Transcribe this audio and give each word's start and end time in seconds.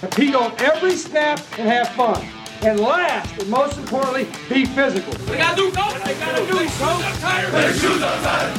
Compete 0.00 0.34
on 0.34 0.52
every 0.58 0.96
snap 0.96 1.40
and 1.58 1.68
have 1.68 1.88
fun. 1.94 2.24
And 2.62 2.80
last, 2.80 3.38
and 3.38 3.50
most 3.50 3.76
importantly, 3.78 4.24
be 4.48 4.64
physical. 4.64 5.12
They 5.24 5.36
gotta 5.38 5.56
do 5.56 5.70
something. 5.72 6.02
They 6.04 6.14
gotta 6.14 6.46
do 6.46 6.68
something. 6.68 7.12
Put 7.50 7.62
your 7.62 7.72
shoes 7.74 8.02
outside. 8.02 8.56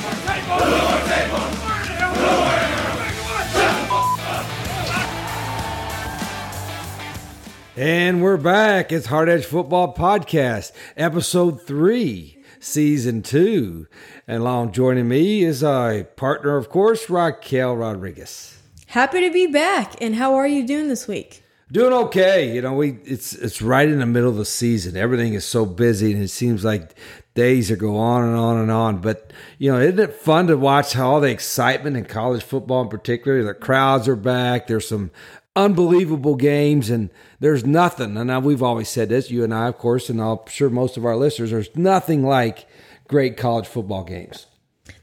And 7.75 8.23
we're 8.23 8.37
back. 8.37 8.91
It's 8.91 9.05
Hard 9.05 9.29
Edge 9.29 9.45
Football 9.45 9.93
Podcast, 9.93 10.71
episode 10.95 11.61
three, 11.61 12.36
season 12.67 13.21
two. 13.23 13.87
And 14.27 14.41
along 14.41 14.73
joining 14.73 15.07
me 15.07 15.43
is 15.43 15.63
our 15.63 16.03
partner, 16.03 16.57
of 16.57 16.69
course, 16.69 17.09
Raquel 17.09 17.75
Rodriguez. 17.75 18.57
Happy 18.87 19.21
to 19.21 19.31
be 19.31 19.47
back. 19.47 20.01
And 20.01 20.15
how 20.15 20.35
are 20.35 20.47
you 20.47 20.65
doing 20.65 20.87
this 20.87 21.07
week? 21.07 21.43
Doing 21.69 21.91
okay. 21.91 22.55
You 22.55 22.61
know, 22.61 22.73
we 22.73 22.99
it's 23.03 23.33
it's 23.33 23.61
right 23.61 23.89
in 23.89 23.99
the 23.99 24.05
middle 24.05 24.29
of 24.29 24.37
the 24.37 24.45
season. 24.45 24.95
Everything 24.95 25.33
is 25.33 25.43
so 25.43 25.65
busy 25.65 26.13
and 26.13 26.23
it 26.23 26.29
seems 26.29 26.63
like 26.63 26.97
days 27.33 27.69
are 27.69 27.75
go 27.75 27.97
on 27.97 28.23
and 28.23 28.37
on 28.37 28.57
and 28.57 28.71
on. 28.71 28.99
But 28.99 29.33
you 29.57 29.71
know, 29.71 29.79
isn't 29.79 29.99
it 29.99 30.13
fun 30.13 30.47
to 30.47 30.55
watch 30.55 30.93
how 30.93 31.11
all 31.11 31.19
the 31.19 31.29
excitement 31.29 31.97
in 31.97 32.05
college 32.05 32.41
football 32.41 32.83
in 32.83 32.87
particular? 32.87 33.43
The 33.43 33.53
crowds 33.53 34.07
are 34.07 34.15
back. 34.15 34.67
There's 34.67 34.87
some 34.87 35.11
unbelievable 35.57 36.35
games 36.35 36.89
and 36.91 37.09
there's 37.39 37.65
nothing 37.65 38.15
and 38.15 38.27
now 38.27 38.39
we've 38.39 38.61
always 38.61 38.87
said 38.87 39.09
this 39.09 39.31
you 39.31 39.43
and 39.43 39.51
i 39.53 39.67
of 39.67 39.77
course 39.79 40.07
and 40.07 40.21
i'm 40.21 40.37
sure 40.47 40.69
most 40.69 40.97
of 40.97 41.03
our 41.03 41.15
listeners 41.17 41.49
there's 41.49 41.75
nothing 41.75 42.23
like 42.23 42.67
great 43.07 43.35
college 43.37 43.65
football 43.65 44.03
games 44.03 44.45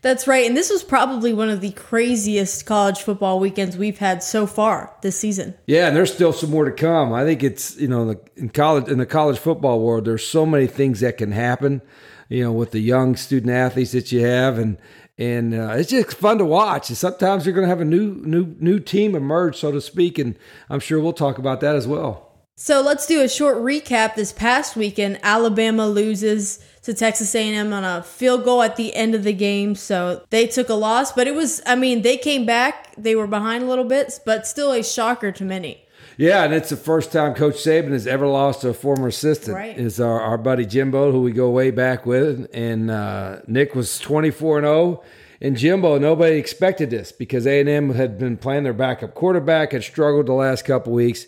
That's 0.01 0.27
right. 0.29 0.47
And 0.47 0.57
this 0.57 0.71
was 0.71 0.85
probably 0.85 1.33
one 1.33 1.49
of 1.51 1.61
the 1.61 1.73
craziest 1.73 2.67
college 2.67 3.01
football 3.03 3.41
weekends 3.41 3.77
we've 3.77 3.99
had 3.99 4.23
so 4.23 4.47
far 4.47 4.95
this 5.03 5.19
season. 5.19 5.55
yeah 5.67 5.89
and 5.89 5.97
there's 5.97 6.13
still 6.15 6.33
some 6.33 6.51
more 6.51 6.67
to 6.67 6.73
come 6.73 7.13
i 7.13 7.25
think 7.25 7.43
it's 7.43 7.77
you 7.77 7.89
know 7.89 8.15
in 8.37 8.49
college 8.51 8.87
in 8.89 8.99
the 8.99 9.07
college 9.07 9.39
football 9.39 9.81
world 9.81 10.05
there's 10.05 10.27
so 10.27 10.47
many 10.47 10.67
things 10.69 11.01
that 11.01 11.17
can 11.19 11.33
happen 11.33 11.83
you 12.29 12.43
know 12.45 12.53
with 12.53 12.71
the 12.71 12.81
young 12.81 13.17
student 13.17 13.51
athletes 13.53 13.93
that 13.93 14.13
you 14.13 14.21
have 14.21 14.59
and 14.59 14.79
and 15.19 15.55
uh, 15.55 15.75
it's 15.77 15.91
just 15.91 16.17
fun 16.17 16.39
to 16.39 16.45
watch 16.45 16.89
and 16.89 16.99
sometimes 16.99 17.47
you're 17.47 17.55
going 17.55 17.65
to 17.65 17.69
have 17.69 17.81
a 17.81 17.85
new 17.85 18.15
new 18.25 18.57
new 18.59 18.81
team 18.81 19.15
emerge 19.15 19.57
so 19.57 19.71
to 19.71 19.81
speak 19.81 20.19
and 20.19 20.37
i'm 20.69 20.81
sure 20.81 21.01
we'll 21.01 21.13
talk 21.13 21.39
about 21.39 21.61
that 21.61 21.77
as 21.77 21.87
well 21.87 22.33
So 22.57 22.81
let's 22.83 23.07
do 23.09 23.21
a 23.21 23.29
short 23.29 23.57
recap. 23.57 24.15
This 24.15 24.33
past 24.33 24.77
weekend, 24.77 25.19
Alabama 25.25 25.89
loses 25.89 26.61
to 26.83 26.95
Texas 26.95 27.35
A&M 27.35 27.73
on 27.73 27.83
a 27.83 28.05
field 28.05 28.45
goal 28.45 28.63
at 28.63 28.77
the 28.77 28.95
end 28.95 29.17
of 29.17 29.25
the 29.25 29.33
game, 29.33 29.75
so 29.75 30.23
they 30.31 30.47
took 30.47 30.69
a 30.69 30.75
loss. 30.75 31.11
But 31.11 31.27
it 31.27 31.35
was, 31.35 31.61
I 31.67 31.75
mean, 31.75 32.03
they 32.03 32.17
came 32.17 32.47
back. 32.47 32.95
They 32.97 33.17
were 33.17 33.27
behind 33.27 33.65
a 33.65 33.67
little 33.67 33.85
bit, 33.85 34.21
but 34.25 34.47
still 34.47 34.71
a 34.71 34.85
shocker 34.85 35.33
to 35.33 35.45
many. 35.45 35.84
Yeah, 36.17 36.45
and 36.45 36.55
it's 36.55 36.71
the 36.71 36.77
first 36.77 37.11
time 37.11 37.35
Coach 37.35 37.57
Saban 37.57 37.91
has 37.91 38.07
ever 38.07 38.27
lost 38.27 38.61
to 38.61 38.69
a 38.69 38.75
former 38.75 39.09
assistant. 39.09 39.57
Right. 39.57 39.77
Is 39.77 40.01
our, 40.01 40.21
our 40.21 40.39
buddy 40.39 40.65
Jimbo, 40.65 41.11
who 41.11 41.21
we 41.23 41.33
go 41.33 41.51
way 41.51 41.71
back 41.71 42.07
with, 42.07 42.49
and 42.55 42.91
uh, 42.91 43.41
Nick 43.47 43.75
was 43.75 43.99
twenty 43.99 44.31
four 44.31 44.59
and 44.59 44.65
zero. 44.65 45.03
And 45.41 45.57
Jimbo, 45.57 45.99
nobody 45.99 46.37
expected 46.37 46.91
this 46.91 47.13
because 47.13 47.47
A 47.47 47.61
and 47.61 47.69
M 47.69 47.91
had 47.91 48.19
been 48.19 48.37
playing 48.37 48.63
their 48.63 48.73
backup 48.73 49.15
quarterback, 49.15 49.73
had 49.73 49.83
struggled 49.83 50.27
the 50.27 50.33
last 50.33 50.65
couple 50.65 50.93
weeks, 50.93 51.27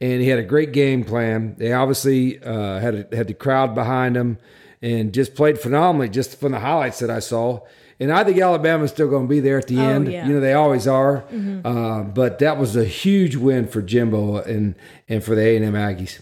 and 0.00 0.22
he 0.22 0.28
had 0.28 0.38
a 0.38 0.44
great 0.44 0.72
game 0.72 1.04
plan. 1.04 1.56
They 1.58 1.72
obviously 1.72 2.42
uh, 2.42 2.78
had 2.78 2.94
a, 2.94 3.16
had 3.16 3.26
the 3.26 3.34
crowd 3.34 3.74
behind 3.74 4.16
him, 4.16 4.38
and 4.80 5.12
just 5.12 5.34
played 5.34 5.58
phenomenally. 5.58 6.08
Just 6.08 6.38
from 6.38 6.52
the 6.52 6.60
highlights 6.60 7.00
that 7.00 7.10
I 7.10 7.18
saw. 7.18 7.60
And 8.00 8.12
I 8.12 8.22
think 8.24 8.38
Alabama's 8.38 8.90
still 8.90 9.08
going 9.08 9.24
to 9.24 9.28
be 9.28 9.40
there 9.40 9.58
at 9.58 9.66
the 9.66 9.78
Oh, 9.78 9.88
end. 9.88 10.12
yeah. 10.12 10.26
You 10.26 10.34
know, 10.34 10.40
they 10.40 10.54
always 10.54 10.86
are. 10.86 11.24
Uh, 11.64 12.02
but 12.04 12.38
that 12.38 12.56
was 12.58 12.76
a 12.76 12.84
huge 12.84 13.34
win 13.36 13.66
for 13.66 13.82
Jimbo 13.82 14.36
and 14.36 14.74
and 15.08 15.22
for 15.24 15.34
the 15.34 15.42
A 15.42 15.56
and 15.56 15.64
M 15.64 15.74
Aggies. 15.74 16.20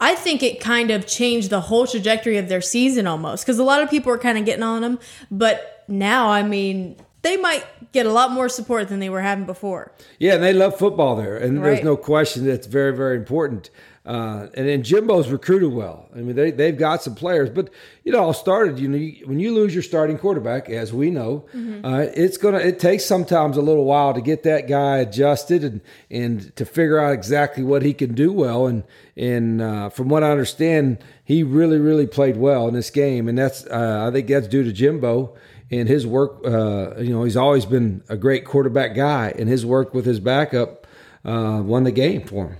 I 0.00 0.16
think 0.16 0.42
it 0.42 0.60
kind 0.60 0.90
of 0.90 1.06
changed 1.06 1.50
the 1.50 1.60
whole 1.60 1.86
trajectory 1.86 2.36
of 2.36 2.48
their 2.48 2.60
season 2.60 3.06
almost 3.06 3.44
because 3.46 3.58
a 3.60 3.64
lot 3.64 3.80
of 3.80 3.88
people 3.88 4.10
were 4.10 4.18
kind 4.18 4.36
of 4.36 4.44
getting 4.44 4.64
on 4.64 4.82
them. 4.82 4.98
But 5.30 5.84
now, 5.86 6.28
I 6.30 6.42
mean, 6.42 6.96
they 7.22 7.36
might 7.36 7.64
get 7.92 8.04
a 8.04 8.12
lot 8.12 8.32
more 8.32 8.48
support 8.48 8.88
than 8.88 8.98
they 8.98 9.08
were 9.08 9.20
having 9.22 9.46
before. 9.46 9.92
Yeah, 10.18 10.34
and 10.34 10.42
they 10.42 10.52
love 10.52 10.76
football 10.76 11.14
there, 11.16 11.36
and 11.36 11.64
there's 11.64 11.84
no 11.84 11.96
question 11.96 12.44
that's 12.44 12.66
very 12.66 12.94
very 12.94 13.16
important. 13.16 13.70
Uh, 14.06 14.48
and 14.52 14.68
then 14.68 14.82
Jimbo's 14.82 15.30
recruited 15.30 15.72
well. 15.72 16.10
I 16.14 16.18
mean, 16.18 16.36
they 16.36 16.50
they've 16.50 16.76
got 16.76 17.02
some 17.02 17.14
players, 17.14 17.48
but 17.48 17.70
you 18.02 18.12
know, 18.12 18.18
all 18.18 18.34
started. 18.34 18.78
You 18.78 18.88
know, 18.88 18.98
you, 18.98 19.26
when 19.26 19.40
you 19.40 19.54
lose 19.54 19.72
your 19.72 19.82
starting 19.82 20.18
quarterback, 20.18 20.68
as 20.68 20.92
we 20.92 21.10
know, 21.10 21.46
uh, 21.82 22.06
it's 22.14 22.36
gonna 22.36 22.58
it 22.58 22.78
takes 22.78 23.06
sometimes 23.06 23.56
a 23.56 23.62
little 23.62 23.86
while 23.86 24.12
to 24.12 24.20
get 24.20 24.42
that 24.42 24.68
guy 24.68 24.98
adjusted 24.98 25.64
and 25.64 25.80
and 26.10 26.54
to 26.56 26.66
figure 26.66 26.98
out 26.98 27.14
exactly 27.14 27.62
what 27.62 27.82
he 27.82 27.94
can 27.94 28.14
do 28.14 28.30
well. 28.30 28.66
And 28.66 28.84
and 29.16 29.62
uh, 29.62 29.88
from 29.88 30.10
what 30.10 30.22
I 30.22 30.30
understand, 30.30 30.98
he 31.24 31.42
really 31.42 31.78
really 31.78 32.06
played 32.06 32.36
well 32.36 32.68
in 32.68 32.74
this 32.74 32.90
game, 32.90 33.26
and 33.26 33.38
that's 33.38 33.64
uh, 33.68 34.04
I 34.06 34.12
think 34.12 34.28
that's 34.28 34.48
due 34.48 34.64
to 34.64 34.72
Jimbo 34.72 35.34
and 35.70 35.88
his 35.88 36.06
work. 36.06 36.40
Uh, 36.44 36.96
you 36.98 37.08
know, 37.08 37.24
he's 37.24 37.38
always 37.38 37.64
been 37.64 38.02
a 38.10 38.18
great 38.18 38.44
quarterback 38.44 38.94
guy, 38.94 39.32
and 39.38 39.48
his 39.48 39.64
work 39.64 39.94
with 39.94 40.04
his 40.04 40.20
backup 40.20 40.86
uh, 41.24 41.62
won 41.64 41.84
the 41.84 41.90
game 41.90 42.26
for 42.26 42.48
him. 42.48 42.56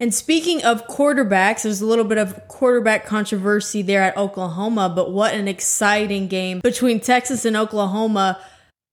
And 0.00 0.12
speaking 0.12 0.64
of 0.64 0.86
quarterbacks, 0.86 1.62
there's 1.62 1.80
a 1.80 1.86
little 1.86 2.04
bit 2.04 2.18
of 2.18 2.48
quarterback 2.48 3.06
controversy 3.06 3.82
there 3.82 4.02
at 4.02 4.16
Oklahoma, 4.16 4.92
but 4.94 5.12
what 5.12 5.34
an 5.34 5.48
exciting 5.48 6.28
game 6.28 6.60
between 6.60 7.00
Texas 7.00 7.44
and 7.44 7.56
Oklahoma. 7.56 8.40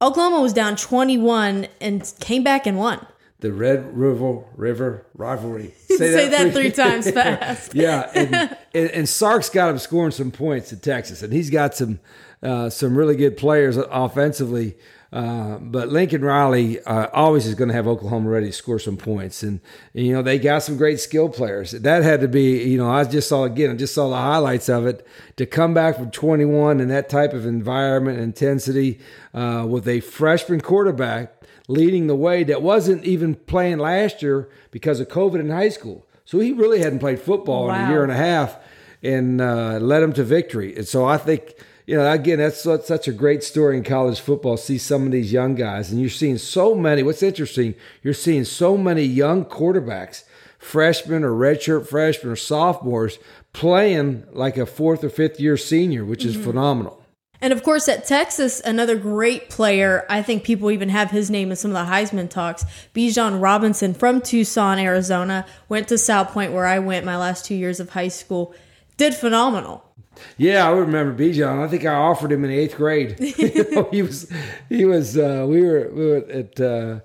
Oklahoma 0.02 0.42
was 0.42 0.54
down 0.54 0.76
21 0.76 1.68
and 1.80 2.14
came 2.20 2.44
back 2.44 2.66
and 2.66 2.78
won. 2.78 3.06
The 3.40 3.52
Red 3.52 3.98
River 3.98 4.44
River 4.56 5.06
rivalry. 5.16 5.74
Say 5.88 6.30
that 6.30 6.54
three 6.54 6.72
times 6.72 7.10
fast. 7.10 7.74
yeah, 7.76 8.10
and, 8.14 8.36
and, 8.76 8.90
and 8.92 9.10
Sark's 9.10 9.50
got 9.50 9.72
him 9.72 9.80
scoring 9.80 10.12
some 10.12 10.30
points 10.30 10.72
at 10.72 10.84
Texas, 10.84 11.24
and 11.24 11.34
he's 11.34 11.50
got 11.50 11.74
some 11.74 12.00
uh, 12.44 12.70
some 12.70 12.96
really 12.96 13.16
good 13.16 13.38
players 13.38 13.78
offensively. 13.78 14.78
Uh, 15.12 15.58
but 15.58 15.90
Lincoln 15.90 16.24
Riley 16.24 16.80
uh, 16.84 17.08
always 17.12 17.46
is 17.46 17.54
going 17.54 17.68
to 17.68 17.74
have 17.74 17.86
Oklahoma 17.86 18.30
ready 18.30 18.46
to 18.46 18.54
score 18.54 18.80
some 18.80 18.96
points, 18.96 19.44
and, 19.44 19.60
and, 19.94 20.06
you 20.06 20.14
know 20.14 20.22
they 20.22 20.40
got 20.40 20.64
some 20.64 20.78
great 20.78 21.02
skill 21.02 21.28
players. 21.28 21.72
That 21.72 22.04
had 22.04 22.22
to 22.22 22.30
be, 22.30 22.64
you 22.64 22.78
know, 22.78 22.90
I 22.90 23.04
just 23.04 23.28
saw 23.28 23.44
again, 23.44 23.72
I 23.72 23.76
just 23.76 23.94
saw 23.94 24.10
the 24.10 24.16
highlights 24.16 24.70
of 24.70 24.86
it 24.86 25.06
to 25.36 25.46
come 25.46 25.74
back 25.74 25.98
from 25.98 26.12
21 26.12 26.80
in 26.80 26.88
that 26.88 27.10
type 27.10 27.34
of 27.34 27.46
environment 27.46 28.20
intensity 28.20 29.02
uh, 29.34 29.66
with 29.68 29.86
a 29.86 30.00
freshman 30.00 30.62
quarterback 30.62 31.34
leading 31.68 32.08
the 32.08 32.16
way 32.16 32.46
that 32.46 32.62
wasn't 32.62 33.04
even 33.04 33.36
playing 33.36 33.80
last 33.80 34.22
year 34.22 34.50
because 34.72 35.02
of 35.02 35.10
COVID 35.10 35.42
in 35.42 35.50
high 35.50 35.70
school. 35.70 36.06
So 36.24 36.40
he 36.40 36.54
really 36.54 36.80
hadn't 36.80 37.00
played 37.00 37.20
football 37.20 37.70
in 37.70 37.76
a 37.76 37.90
year 37.90 38.04
and 38.04 38.12
a 38.12 38.16
half 38.16 38.58
and 39.04 39.42
uh, 39.42 39.80
led 39.80 40.04
him 40.04 40.14
to 40.14 40.24
victory. 40.24 40.76
And 40.76 40.88
so 40.88 41.06
I 41.06 41.18
think, 41.18 41.56
you 41.91 41.97
know, 41.97 42.09
again, 42.09 42.40
that's, 42.40 42.63
that's 42.63 42.88
such 42.88 43.09
a 43.09 43.12
great 43.12 43.44
story 43.44 43.75
in 43.75 43.84
college 43.84 44.22
football. 44.22 44.56
See 44.56 44.78
some 44.78 45.06
of 45.06 45.12
these 45.12 45.34
young 45.34 45.56
guys, 45.56 45.91
and 45.91 46.00
you're 46.00 46.09
seeing 46.09 46.38
so 46.38 46.74
many. 46.74 47.03
What's 47.03 47.22
interesting, 47.22 47.75
you're 48.02 48.13
seeing 48.13 48.46
so 48.46 48.78
many 48.78 49.03
young 49.03 49.44
quarterbacks, 49.44 50.24
freshmen 50.57 51.25
or 51.25 51.31
redshirt 51.31 51.85
freshmen 51.85 52.31
or 52.31 52.38
sophomores, 52.38 53.19
playing 53.52 54.24
like 54.31 54.56
a 54.56 54.66
fourth 54.66 55.03
or 55.03 55.09
fifth 55.09 55.38
year 55.38 55.57
senior, 55.57 56.06
which 56.06 56.24
is 56.24 56.35
mm-hmm. 56.35 56.46
phenomenal. 56.46 57.03
And 57.41 57.52
of 57.52 57.62
course, 57.62 57.90
at 57.90 58.06
Texas, 58.06 58.62
another 58.63 58.96
great 58.96 59.50
player, 59.50 60.06
I 60.08 60.22
think 60.22 60.46
people 60.46 60.72
even 60.72 60.88
have 60.88 61.12
his 61.12 61.29
name 61.29 61.50
in 61.50 61.58
some 61.58 61.75
of 61.75 61.85
the 61.85 61.91
Heisman 61.91 62.29
talks, 62.29 62.63
Bijan 62.96 63.41
Robinson 63.41 63.94
from 63.94 64.22
Tucson, 64.22 64.79
Arizona, 64.79 65.46
went 65.68 65.90
to 65.90 65.96
Salpointe 65.96 66.53
where 66.53 66.68
I 66.68 66.79
went 66.79 67.06
my 67.06 67.18
last 67.18 67.44
two 67.44 67.56
years 67.56 67.81
of 67.81 67.90
high 67.90 68.08
school, 68.08 68.56
did 68.96 69.13
phenomenal. 69.13 69.91
Yeah, 70.38 70.68
I 70.68 70.72
remember 70.72 71.14
Bijan. 71.24 71.60
I 71.64 71.68
think 71.68 71.86
I 71.86 71.94
offered 71.94 72.32
him 72.32 72.44
in 72.44 72.52
eighth 72.52 72.76
grade. 72.76 73.16
You 73.20 73.72
know, 73.72 73.84
he 73.91 74.02
was, 74.02 74.32
he 74.70 74.85
was. 74.85 75.18
Uh, 75.18 75.46
we 75.47 75.62
were, 75.62 75.90
we 75.94 76.06
were 76.06 76.18
at 76.30 76.59
uh, 76.59 77.00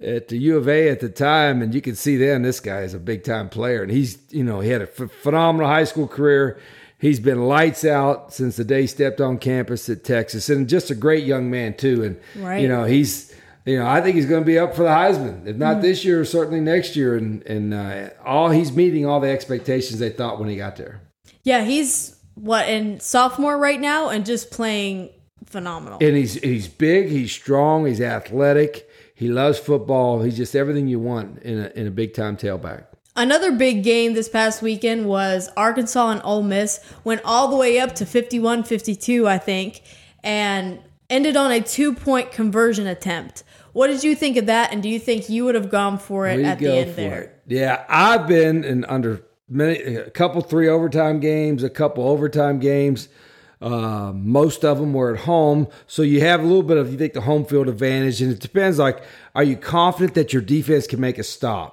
at 0.00 0.28
the 0.28 0.36
U 0.38 0.56
of 0.56 0.68
A 0.68 0.88
at 0.88 1.00
the 1.00 1.08
time, 1.08 1.62
and 1.62 1.74
you 1.74 1.80
could 1.80 1.98
see 1.98 2.16
then 2.16 2.42
this 2.42 2.60
guy 2.60 2.80
is 2.82 2.94
a 2.94 2.98
big 2.98 3.24
time 3.24 3.48
player, 3.48 3.82
and 3.82 3.90
he's, 3.90 4.18
you 4.30 4.44
know, 4.44 4.60
he 4.60 4.70
had 4.70 4.82
a 4.82 4.86
ph 4.86 5.10
phenomenal 5.22 5.68
high 5.68 5.84
school 5.84 6.06
career. 6.08 6.58
He's 6.98 7.20
been 7.20 7.42
lights 7.46 7.84
out 7.84 8.32
since 8.32 8.56
the 8.56 8.64
day 8.64 8.82
he 8.82 8.86
stepped 8.86 9.20
on 9.20 9.36
campus 9.38 9.88
at 9.90 10.02
Texas, 10.04 10.48
and 10.48 10.68
just 10.68 10.90
a 10.90 10.94
great 10.94 11.24
young 11.24 11.50
man 11.50 11.74
too. 11.76 12.04
And 12.04 12.16
Right. 12.42 12.62
you 12.62 12.68
know, 12.68 12.84
he's, 12.84 13.34
you 13.66 13.78
know, 13.78 13.86
I 13.86 14.00
think 14.00 14.16
he's 14.16 14.24
going 14.26 14.42
to 14.42 14.46
be 14.46 14.58
up 14.58 14.74
for 14.74 14.82
the 14.82 14.88
Heisman, 14.88 15.46
if 15.46 15.56
not 15.56 15.82
this 15.82 16.04
year, 16.06 16.24
certainly 16.24 16.60
next 16.60 16.96
year. 16.96 17.16
And 17.16 17.42
and 17.42 17.74
uh, 17.74 18.10
all 18.24 18.48
he's 18.50 18.72
meeting 18.72 19.04
all 19.04 19.20
the 19.20 19.28
expectations 19.30 19.98
they 19.98 20.10
thought 20.10 20.38
when 20.40 20.48
he 20.48 20.56
got 20.56 20.76
there. 20.76 21.00
Yeah, 21.42 21.64
he's 21.64 22.15
what 22.36 22.68
in 22.68 23.00
sophomore 23.00 23.58
right 23.58 23.80
now 23.80 24.08
and 24.08 24.24
just 24.24 24.50
playing 24.50 25.10
phenomenal. 25.44 25.98
And 26.00 26.16
he's 26.16 26.34
he's 26.34 26.68
big, 26.68 27.08
he's 27.08 27.32
strong, 27.32 27.86
he's 27.86 28.00
athletic, 28.00 28.88
he 29.14 29.28
loves 29.28 29.58
football. 29.58 30.22
He's 30.22 30.36
just 30.36 30.54
everything 30.54 30.86
you 30.86 31.00
want 31.00 31.42
in 31.42 31.58
a 31.58 31.68
in 31.74 31.86
a 31.86 31.90
big 31.90 32.14
time 32.14 32.36
tailback. 32.36 32.84
Another 33.16 33.50
big 33.50 33.82
game 33.82 34.12
this 34.12 34.28
past 34.28 34.60
weekend 34.60 35.06
was 35.06 35.48
Arkansas 35.56 36.10
and 36.10 36.20
Ole 36.22 36.42
Miss 36.42 36.80
went 37.02 37.22
all 37.24 37.48
the 37.48 37.56
way 37.56 37.78
up 37.78 37.94
to 37.94 38.04
51-52, 38.04 39.26
I 39.26 39.38
think. 39.38 39.80
And 40.22 40.80
ended 41.08 41.36
on 41.36 41.50
a 41.50 41.60
two 41.60 41.94
point 41.94 42.30
conversion 42.30 42.86
attempt. 42.86 43.42
What 43.72 43.88
did 43.88 44.04
you 44.04 44.14
think 44.14 44.36
of 44.36 44.46
that? 44.46 44.72
And 44.72 44.82
do 44.82 44.88
you 44.88 44.98
think 44.98 45.28
you 45.28 45.44
would 45.44 45.54
have 45.54 45.70
gone 45.70 45.98
for 45.98 46.26
it 46.26 46.38
We 46.38 46.44
at 46.44 46.58
the 46.58 46.78
end 46.78 46.96
there? 46.96 47.20
it. 47.22 47.42
Yeah, 47.46 47.84
I've 47.88 48.26
been 48.26 48.64
in 48.64 48.84
under 48.86 49.22
many 49.48 49.94
a 49.94 50.10
couple 50.10 50.40
three 50.42 50.68
overtime 50.68 51.20
games, 51.20 51.62
a 51.62 51.70
couple 51.70 52.08
overtime 52.08 52.58
games. 52.58 53.08
Uh, 53.60 54.12
most 54.14 54.64
of 54.64 54.78
them 54.78 54.92
were 54.92 55.14
at 55.14 55.20
home, 55.20 55.66
so 55.86 56.02
you 56.02 56.20
have 56.20 56.40
a 56.40 56.42
little 56.42 56.62
bit 56.62 56.76
of 56.76 56.92
you 56.92 56.98
think 56.98 57.14
the 57.14 57.22
home 57.22 57.44
field 57.44 57.68
advantage, 57.68 58.20
and 58.20 58.30
it 58.30 58.38
depends. 58.38 58.78
Like, 58.78 59.02
are 59.34 59.44
you 59.44 59.56
confident 59.56 60.14
that 60.14 60.32
your 60.32 60.42
defense 60.42 60.86
can 60.86 61.00
make 61.00 61.16
a 61.16 61.22
stop? 61.22 61.72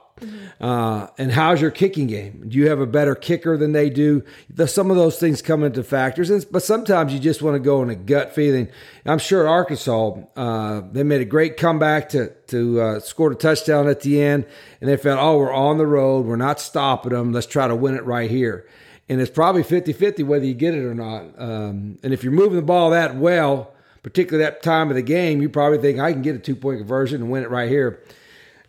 Uh, 0.62 1.08
and 1.18 1.32
how's 1.32 1.60
your 1.60 1.72
kicking 1.72 2.08
game? 2.08 2.46
Do 2.48 2.58
you 2.58 2.70
have 2.70 2.80
a 2.80 2.86
better 2.86 3.16
kicker 3.16 3.58
than 3.58 3.74
they 3.74 3.90
do? 3.90 4.24
The, 4.50 4.68
some 4.68 4.92
of 4.92 4.96
those 4.96 5.20
things 5.20 5.42
come 5.42 5.64
into 5.64 5.84
factors, 5.84 6.30
and, 6.30 6.46
but 6.52 6.64
sometimes 6.64 7.12
you 7.12 7.20
just 7.20 7.42
want 7.42 7.56
to 7.56 7.60
go 7.60 7.82
on 7.82 7.90
a 7.90 7.96
gut 7.96 8.34
feeling. 8.34 8.70
I'm 9.06 9.20
sure 9.20 9.48
Arkansas, 9.48 10.16
uh, 10.38 10.84
they 10.90 11.04
made 11.04 11.20
a 11.20 11.26
great 11.26 11.58
comeback 11.58 12.10
to 12.10 12.30
to 12.48 12.80
uh, 12.80 13.00
score 13.00 13.32
a 13.32 13.36
touchdown 13.36 13.90
at 13.90 14.02
the 14.02 14.22
end, 14.22 14.46
and 14.80 14.90
they 14.90 14.96
felt, 14.96 15.20
oh, 15.20 15.38
we're 15.38 15.52
on 15.52 15.78
the 15.78 15.88
road, 15.88 16.26
we're 16.26 16.36
not 16.38 16.62
stopping 16.62 17.12
them. 17.12 17.34
Let's 17.34 17.48
try 17.48 17.68
to 17.68 17.76
win 17.76 17.96
it 17.96 18.06
right 18.06 18.30
here. 18.30 18.68
And 19.10 19.20
it's 19.20 19.32
probably 19.32 19.64
50-50 19.64 20.26
whether 20.26 20.46
you 20.46 20.54
get 20.54 20.74
it 20.74 20.84
or 20.84 20.94
not. 20.96 21.26
Um, 21.38 22.00
and 22.04 22.14
if 22.14 22.24
you're 22.24 22.32
moving 22.32 22.56
the 22.56 22.62
ball 22.62 22.92
that 22.92 23.16
well, 23.16 23.74
particularly 24.02 24.46
that 24.46 24.64
time 24.64 24.90
of 24.90 24.96
the 24.96 25.02
game, 25.02 25.42
you 25.42 25.50
probably 25.50 25.78
think 25.78 26.00
I 26.00 26.14
can 26.14 26.22
get 26.22 26.36
a 26.36 26.40
two 26.40 26.56
point 26.56 26.80
conversion 26.80 27.22
and 27.22 27.32
win 27.32 27.44
it 27.44 27.50
right 27.50 27.70
here 27.70 28.02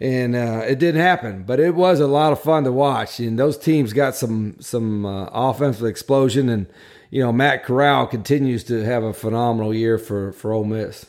and 0.01 0.35
uh, 0.35 0.63
it 0.67 0.79
didn't 0.79 1.01
happen. 1.01 1.45
But 1.45 1.61
it 1.61 1.75
was 1.75 2.01
a 2.01 2.07
lot 2.07 2.33
of 2.33 2.41
fun 2.43 2.65
to 2.65 2.73
watch, 2.73 3.21
and 3.21 3.39
those 3.39 3.57
teams 3.57 3.93
got 3.93 4.15
some 4.15 4.57
some 4.61 5.07
uh, 5.07 5.27
offensive 5.33 5.87
explosion, 5.87 6.49
and 6.49 6.67
you 7.11 7.23
know 7.23 7.33
Matt 7.33 7.65
Corral 7.65 8.07
continues 8.07 8.65
to 8.65 8.85
have 8.85 9.03
a 9.03 9.13
phenomenal 9.13 9.73
year 9.73 9.99
for 9.99 10.33
for 10.33 10.53
Ole 10.53 10.65
Miss. 10.65 11.07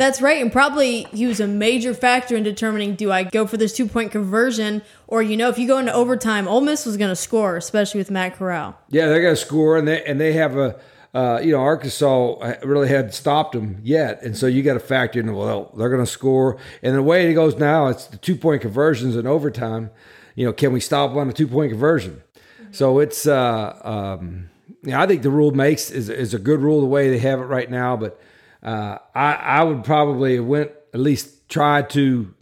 That's 0.00 0.22
right, 0.22 0.40
and 0.40 0.50
probably 0.50 1.02
he 1.12 1.26
was 1.26 1.40
a 1.40 1.46
major 1.46 1.92
factor 1.92 2.34
in 2.34 2.42
determining 2.42 2.94
do 2.94 3.12
I 3.12 3.24
go 3.24 3.46
for 3.46 3.58
this 3.58 3.74
two 3.74 3.86
point 3.86 4.10
conversion 4.10 4.80
or 5.06 5.20
you 5.22 5.36
know 5.36 5.50
if 5.50 5.58
you 5.58 5.68
go 5.68 5.76
into 5.76 5.92
overtime, 5.92 6.48
Ole 6.48 6.62
Miss 6.62 6.86
was 6.86 6.96
going 6.96 7.10
to 7.10 7.16
score, 7.16 7.58
especially 7.58 7.98
with 7.98 8.10
Matt 8.10 8.34
Corral. 8.34 8.78
Yeah, 8.88 9.08
they're 9.08 9.20
going 9.20 9.34
to 9.34 9.40
score, 9.40 9.76
and 9.76 9.86
they 9.86 10.02
and 10.04 10.18
they 10.18 10.32
have 10.32 10.56
a. 10.56 10.80
Uh, 11.12 11.40
you 11.42 11.50
know, 11.50 11.58
Arkansas 11.58 12.54
really 12.62 12.88
hadn't 12.88 13.12
stopped 13.12 13.52
them 13.52 13.80
yet, 13.82 14.22
and 14.22 14.36
so 14.36 14.46
you 14.46 14.62
got 14.62 14.74
to 14.74 14.80
factor 14.80 15.20
in. 15.20 15.34
Well, 15.34 15.70
they're 15.76 15.90
going 15.90 16.04
to 16.04 16.10
score, 16.10 16.56
and 16.82 16.96
the 16.96 17.02
way 17.02 17.30
it 17.30 17.34
goes 17.34 17.56
now, 17.56 17.88
it's 17.88 18.06
the 18.06 18.16
two 18.16 18.36
point 18.36 18.62
conversions 18.62 19.16
in 19.16 19.26
overtime. 19.26 19.90
You 20.34 20.46
know, 20.46 20.52
can 20.54 20.72
we 20.72 20.80
stop 20.80 21.10
on 21.10 21.28
a 21.28 21.32
two 21.34 21.48
point 21.48 21.72
conversion? 21.72 22.22
So 22.70 23.00
it's, 23.00 23.26
uh, 23.26 23.78
um, 23.82 24.48
yeah, 24.82 25.02
I 25.02 25.06
think 25.06 25.22
the 25.22 25.30
rule 25.30 25.50
makes 25.50 25.90
is 25.90 26.08
is 26.08 26.32
a 26.32 26.38
good 26.38 26.60
rule 26.60 26.80
the 26.80 26.86
way 26.86 27.10
they 27.10 27.18
have 27.18 27.40
it 27.40 27.44
right 27.44 27.68
now. 27.68 27.98
But 27.98 28.18
uh, 28.62 28.98
I 29.14 29.32
I 29.34 29.62
would 29.62 29.84
probably 29.84 30.36
have 30.36 30.44
went 30.44 30.72
at 30.92 31.00
least 31.00 31.48
try 31.48 31.82
to 31.82 32.34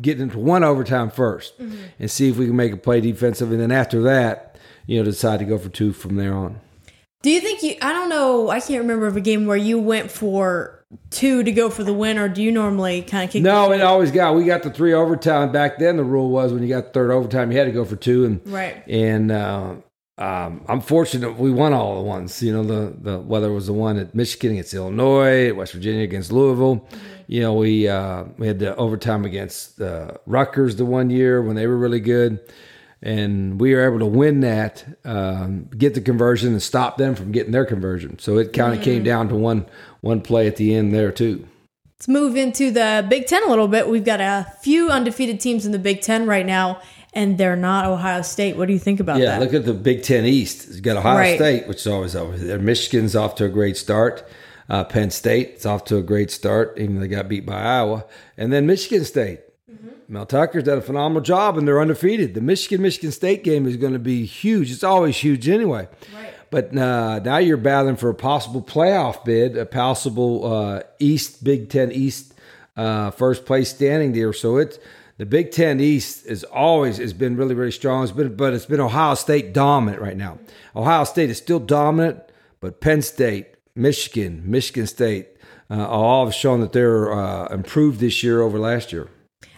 get 0.00 0.20
into 0.20 0.38
one 0.38 0.64
overtime 0.64 1.10
1st 1.10 1.80
and 1.98 2.10
see 2.10 2.28
if 2.28 2.36
we 2.36 2.46
can 2.46 2.56
make 2.56 2.72
a 2.72 2.76
play 2.76 3.00
defensive, 3.00 3.52
and 3.52 3.60
then 3.60 3.70
after 3.70 4.02
that, 4.02 4.56
you 4.86 4.98
know, 4.98 5.04
decide 5.04 5.38
to 5.40 5.44
go 5.44 5.58
for 5.58 5.68
two 5.68 5.92
from 5.92 6.16
there 6.16 6.34
on. 6.34 6.60
Do 7.22 7.30
you 7.30 7.40
think 7.40 7.62
you? 7.62 7.76
I 7.80 7.92
don't 7.92 8.08
know. 8.08 8.50
I 8.50 8.60
can't 8.60 8.80
remember 8.80 9.06
of 9.06 9.16
a 9.16 9.20
game 9.20 9.46
where 9.46 9.56
you 9.56 9.78
went 9.78 10.10
for 10.10 10.84
two 11.10 11.42
to 11.44 11.52
go 11.52 11.70
for 11.70 11.84
the 11.84 11.92
win, 11.92 12.18
or 12.18 12.28
do 12.28 12.42
you 12.42 12.50
normally 12.50 13.02
kind 13.02 13.24
of 13.24 13.30
kick? 13.30 13.42
No, 13.42 13.72
it 13.72 13.80
always 13.80 14.10
got. 14.10 14.34
We 14.34 14.44
got 14.44 14.62
the 14.64 14.70
three 14.70 14.92
overtime. 14.92 15.52
Back 15.52 15.78
then, 15.78 15.96
the 15.96 16.04
rule 16.04 16.30
was 16.30 16.52
when 16.52 16.62
you 16.62 16.68
got 16.68 16.92
third 16.92 17.10
overtime, 17.10 17.52
you 17.52 17.58
had 17.58 17.64
to 17.64 17.72
go 17.72 17.84
for 17.84 17.96
two. 17.96 18.24
And 18.24 18.40
Right. 18.46 18.86
And 18.88 19.30
uh, 19.30 19.74
um, 20.18 20.64
I'm 20.68 20.80
fortunate 20.80 21.38
we 21.38 21.50
won 21.50 21.72
all 21.72 21.96
the 21.96 22.02
ones. 22.02 22.42
You 22.42 22.52
know, 22.52 22.64
the 22.64 22.94
the 22.98 23.18
whether 23.18 23.48
it 23.50 23.54
was 23.54 23.66
the 23.66 23.72
one 23.72 23.98
at 23.98 24.14
Michigan 24.14 24.52
against 24.52 24.74
Illinois, 24.74 25.52
West 25.52 25.72
Virginia 25.72 26.04
against 26.04 26.30
Louisville. 26.32 26.86
You 27.26 27.40
know, 27.40 27.54
we 27.54 27.88
uh, 27.88 28.24
we 28.36 28.46
had 28.46 28.58
the 28.58 28.76
overtime 28.76 29.24
against 29.24 29.80
uh, 29.80 30.12
Rutgers 30.26 30.76
the 30.76 30.84
one 30.84 31.10
year 31.10 31.42
when 31.42 31.56
they 31.56 31.66
were 31.66 31.78
really 31.78 32.00
good. 32.00 32.40
And 33.04 33.60
we 33.60 33.74
were 33.74 33.84
able 33.84 33.98
to 33.98 34.06
win 34.06 34.40
that, 34.42 34.84
um, 35.04 35.64
get 35.76 35.94
the 35.94 36.00
conversion, 36.00 36.52
and 36.52 36.62
stop 36.62 36.98
them 36.98 37.16
from 37.16 37.32
getting 37.32 37.50
their 37.50 37.64
conversion. 37.64 38.20
So 38.20 38.38
it 38.38 38.52
kind 38.52 38.78
of 38.78 38.80
came 38.84 39.02
down 39.02 39.28
to 39.30 39.34
one 39.34 39.66
one 40.02 40.20
play 40.20 40.46
at 40.46 40.54
the 40.54 40.72
end 40.72 40.94
there 40.94 41.10
too. 41.10 41.48
Let's 41.98 42.06
move 42.06 42.36
into 42.36 42.70
the 42.70 43.04
Big 43.08 43.26
Ten 43.26 43.42
a 43.44 43.48
little 43.48 43.66
bit. 43.66 43.88
We've 43.88 44.04
got 44.04 44.20
a 44.20 44.46
few 44.60 44.88
undefeated 44.88 45.40
teams 45.40 45.66
in 45.66 45.72
the 45.72 45.78
Big 45.78 46.00
Ten 46.00 46.26
right 46.26 46.46
now, 46.46 46.80
and 47.12 47.36
they're 47.38 47.56
not 47.56 47.86
Ohio 47.86 48.22
State. 48.22 48.56
What 48.56 48.66
do 48.68 48.72
you 48.72 48.78
think 48.78 49.00
about 49.00 49.18
Yeah, 49.20 49.38
that? 49.38 49.40
look 49.40 49.54
at 49.54 49.64
the 49.64 49.74
Big 49.74 50.02
Ten 50.02 50.24
East. 50.24 50.68
It's 50.68 50.80
got 50.80 50.96
Ohio 50.96 51.16
Right. 51.18 51.36
State, 51.36 51.68
which 51.68 51.78
is 51.78 51.86
always 51.86 52.16
over 52.16 52.36
there. 52.36 52.58
Michigan's 52.58 53.14
off 53.16 53.34
to 53.36 53.44
a 53.44 53.48
great 53.48 53.76
start. 53.76 54.26
Uh, 54.68 54.84
Penn 54.84 55.10
State 55.10 55.54
is 55.56 55.66
off 55.66 55.84
to 55.86 55.96
a 55.98 56.02
great 56.02 56.30
start, 56.30 56.78
even 56.78 56.94
though 56.94 57.00
they 57.02 57.08
got 57.08 57.28
beat 57.28 57.44
by 57.44 57.60
Iowa. 57.60 58.04
And 58.38 58.52
then 58.52 58.66
Michigan 58.66 59.04
State. 59.04 59.40
Mel 60.08 60.26
Tucker's 60.26 60.64
done 60.64 60.76
a 60.78 60.82
phenomenal 60.82 61.22
job, 61.22 61.56
and 61.56 61.66
they're 61.66 61.80
undefeated. 61.80 62.34
The 62.34 62.40
Michigan 62.42 62.82
Michigan 62.82 63.12
State 63.12 63.44
game 63.44 63.66
is 63.66 63.76
going 63.78 63.94
to 63.94 63.98
be 63.98 64.26
huge. 64.26 64.70
It's 64.70 64.84
always 64.84 65.16
huge 65.16 65.48
anyway. 65.48 65.88
Right. 66.14 66.34
But 66.50 66.76
uh, 66.76 67.20
now 67.20 67.38
you're 67.38 67.56
battling 67.56 67.96
for 67.96 68.10
a 68.10 68.14
possible 68.14 68.60
playoff 68.60 69.24
bid, 69.24 69.56
a 69.56 69.64
possible 69.64 70.52
uh, 70.52 70.82
East 70.98 71.42
Big 71.42 71.70
Ten 71.70 71.90
East 71.92 72.34
uh, 72.76 73.10
first 73.12 73.46
place 73.46 73.70
standing 73.70 74.12
there. 74.12 74.34
So 74.34 74.58
it's 74.58 74.78
the 75.22 75.26
Big 75.26 75.52
Ten 75.52 75.78
East 75.78 76.26
is 76.26 76.42
always 76.42 76.96
has 76.96 77.12
been 77.12 77.36
really 77.36 77.54
really 77.54 77.70
strong. 77.70 78.02
It's 78.02 78.10
been, 78.10 78.34
but 78.34 78.54
it's 78.54 78.66
been 78.66 78.80
Ohio 78.80 79.14
State 79.14 79.52
dominant 79.52 80.02
right 80.02 80.16
now. 80.16 80.40
Ohio 80.74 81.04
State 81.04 81.30
is 81.30 81.38
still 81.38 81.60
dominant, 81.60 82.18
but 82.58 82.80
Penn 82.80 83.02
State, 83.02 83.54
Michigan, 83.76 84.42
Michigan 84.44 84.88
State, 84.88 85.28
uh, 85.70 85.86
all 85.86 86.24
have 86.24 86.34
shown 86.34 86.60
that 86.62 86.72
they're 86.72 87.12
uh, 87.12 87.46
improved 87.54 88.00
this 88.00 88.24
year 88.24 88.42
over 88.42 88.58
last 88.58 88.92
year. 88.92 89.10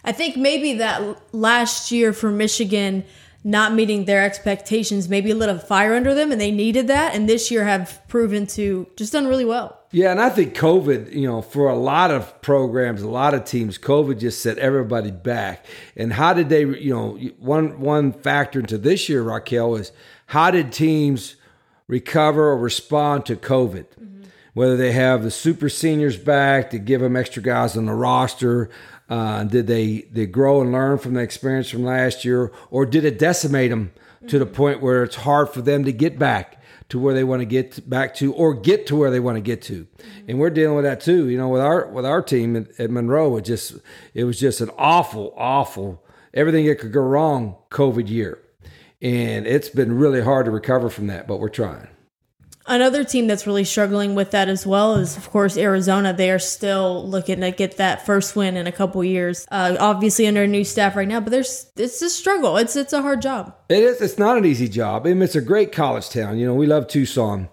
I 0.05 0.13
think 0.13 0.37
maybe 0.37 0.75
that 0.75 1.19
last 1.33 1.91
year 1.91 2.13
for 2.13 2.31
Michigan 2.31 3.03
not 3.43 3.73
meeting 3.73 4.05
their 4.05 4.23
expectations 4.23 5.09
maybe 5.09 5.33
lit 5.33 5.49
a 5.49 5.59
fire 5.59 5.95
under 5.95 6.13
them, 6.13 6.31
and 6.31 6.39
they 6.39 6.51
needed 6.51 6.89
that. 6.89 7.15
And 7.15 7.27
this 7.27 7.51
year 7.51 7.65
have 7.65 8.03
proven 8.09 8.47
to 8.49 8.87
just 8.97 9.15
done 9.15 9.27
really 9.27 9.47
well. 9.47 9.81
Yeah, 9.95 10.11
and 10.11 10.21
I 10.21 10.29
think 10.29 10.57
COVID, 10.57 11.13
you 11.13 11.29
know, 11.29 11.41
for 11.41 11.69
a 11.69 11.77
lot 11.77 12.11
of 12.11 12.43
programs, 12.43 13.01
a 13.01 13.09
lot 13.09 13.33
of 13.33 13.45
teams, 13.45 13.79
COVID 13.79 14.19
just 14.19 14.43
set 14.43 14.59
everybody 14.59 15.13
back. 15.13 15.65
And 15.95 16.13
how 16.13 16.33
did 16.33 16.49
they, 16.49 16.63
you 16.65 16.93
know, 16.93 17.17
one 17.39 17.79
one 17.79 18.13
factor 18.13 18.59
into 18.59 18.77
this 18.77 19.09
year, 19.09 19.23
Raquel, 19.23 19.77
is 19.77 19.93
how 20.27 20.51
did 20.51 20.73
teams 20.73 21.37
recover 21.87 22.49
or 22.49 22.59
respond 22.59 23.25
to 23.27 23.37
COVID? 23.37 23.87
Whether 24.55 24.77
they 24.77 24.91
have 24.91 25.23
the 25.23 25.31
super 25.31 25.69
seniors 25.69 26.17
back 26.17 26.71
to 26.71 26.79
give 26.81 27.01
them 27.01 27.15
extra 27.15 27.41
guys 27.41 27.77
on 27.77 27.87
the 27.87 27.95
roster, 27.95 28.71
uh, 29.09 29.45
did 29.45 29.69
they 29.69 30.09
they 30.11 30.27
grow 30.27 30.61
and 30.61 30.73
learn 30.73 30.99
from 30.99 31.15
the 31.15 31.21
experience 31.21 31.71
from 31.71 31.85
last 31.85 32.25
year, 32.25 32.51
or 32.69 32.85
did 32.85 33.05
it 33.05 33.17
decimate 33.17 33.71
them 33.71 33.93
to 34.27 34.41
the 34.41 34.47
point 34.47 34.83
where 34.83 35.05
it's 35.05 35.15
hard 35.15 35.51
for 35.51 35.63
them 35.63 35.85
to 35.85 35.93
get 35.93 36.19
back 36.19 36.61
to 36.89 36.99
where 36.99 37.15
they 37.15 37.25
want 37.25 37.41
to 37.41 37.47
get 37.47 37.89
back 37.89 38.15
to, 38.17 38.33
or 38.35 38.55
get 38.55 38.87
to 38.89 38.97
where 38.97 39.11
they 39.11 39.21
want 39.21 39.37
to 39.37 39.41
get 39.41 39.63
to? 39.63 39.85
Mm-hmm. 39.85 40.31
And 40.31 40.39
we're 40.39 40.51
dealing 40.51 40.77
with 40.77 40.85
that 40.85 41.01
too. 41.01 41.29
You 41.29 41.39
know, 41.39 41.49
with 41.49 41.63
our 41.63 41.87
with 41.87 42.07
our 42.07 42.23
team 42.23 42.57
at, 42.57 42.81
at 42.81 42.91
Monroe, 42.91 43.37
it 43.37 43.45
just 43.45 43.77
it 44.15 44.25
was 44.25 44.39
just 44.39 44.61
an 44.61 44.71
awful, 44.79 45.33
awful 45.37 46.05
everything 46.33 46.67
that 46.67 46.79
could 46.79 46.93
go 46.93 47.01
wrong 47.01 47.57
COVID 47.71 48.09
year, 48.09 48.43
and 49.01 49.47
it's 49.47 49.69
been 49.69 49.97
really 49.99 50.23
hard 50.23 50.47
to 50.47 50.51
recover 50.51 50.91
from 50.91 51.07
that. 51.07 51.27
But 51.27 51.39
we're 51.39 51.49
trying. 51.49 51.89
Another 52.67 53.05
team 53.05 53.27
that's 53.27 53.47
really 53.47 53.65
struggling 53.65 54.15
with 54.15 54.31
that 54.31 54.49
as 54.49 54.67
well 54.67 54.95
is, 54.95 55.19
of 55.19 55.31
course, 55.31 55.59
Arizona. 55.59 56.15
They 56.15 56.31
are 56.31 56.39
still 56.39 57.07
looking 57.07 57.41
to 57.43 57.51
get 57.51 57.77
that 57.77 58.07
first 58.07 58.37
win 58.37 58.57
in 58.57 58.67
a 58.67 58.73
couple 58.73 59.05
years. 59.05 59.47
Uh, 59.51 59.77
obviously, 59.79 60.27
under 60.27 60.45
a 60.45 60.47
new 60.47 60.65
staff 60.65 60.97
right 60.97 61.07
now, 61.07 61.21
but 61.21 61.31
there's 61.31 61.71
it's 61.77 62.01
a 62.01 62.09
struggle. 62.09 62.57
It's 62.57 62.75
it's 62.75 62.95
a 62.95 63.03
hard 63.03 63.21
job. 63.21 63.55
It 63.69 63.83
is. 63.83 64.01
It's 64.01 64.19
not 64.19 64.39
an 64.39 64.47
easy 64.47 64.69
job. 64.69 65.07
I 65.07 65.11
mean, 65.11 65.21
it's 65.21 65.35
a 65.35 65.43
great 65.43 65.73
college 65.73 66.09
town. 66.09 66.39
You 66.39 66.47
know, 66.47 66.55
we 66.55 66.67
love 66.67 66.89
Tucson, 66.89 67.51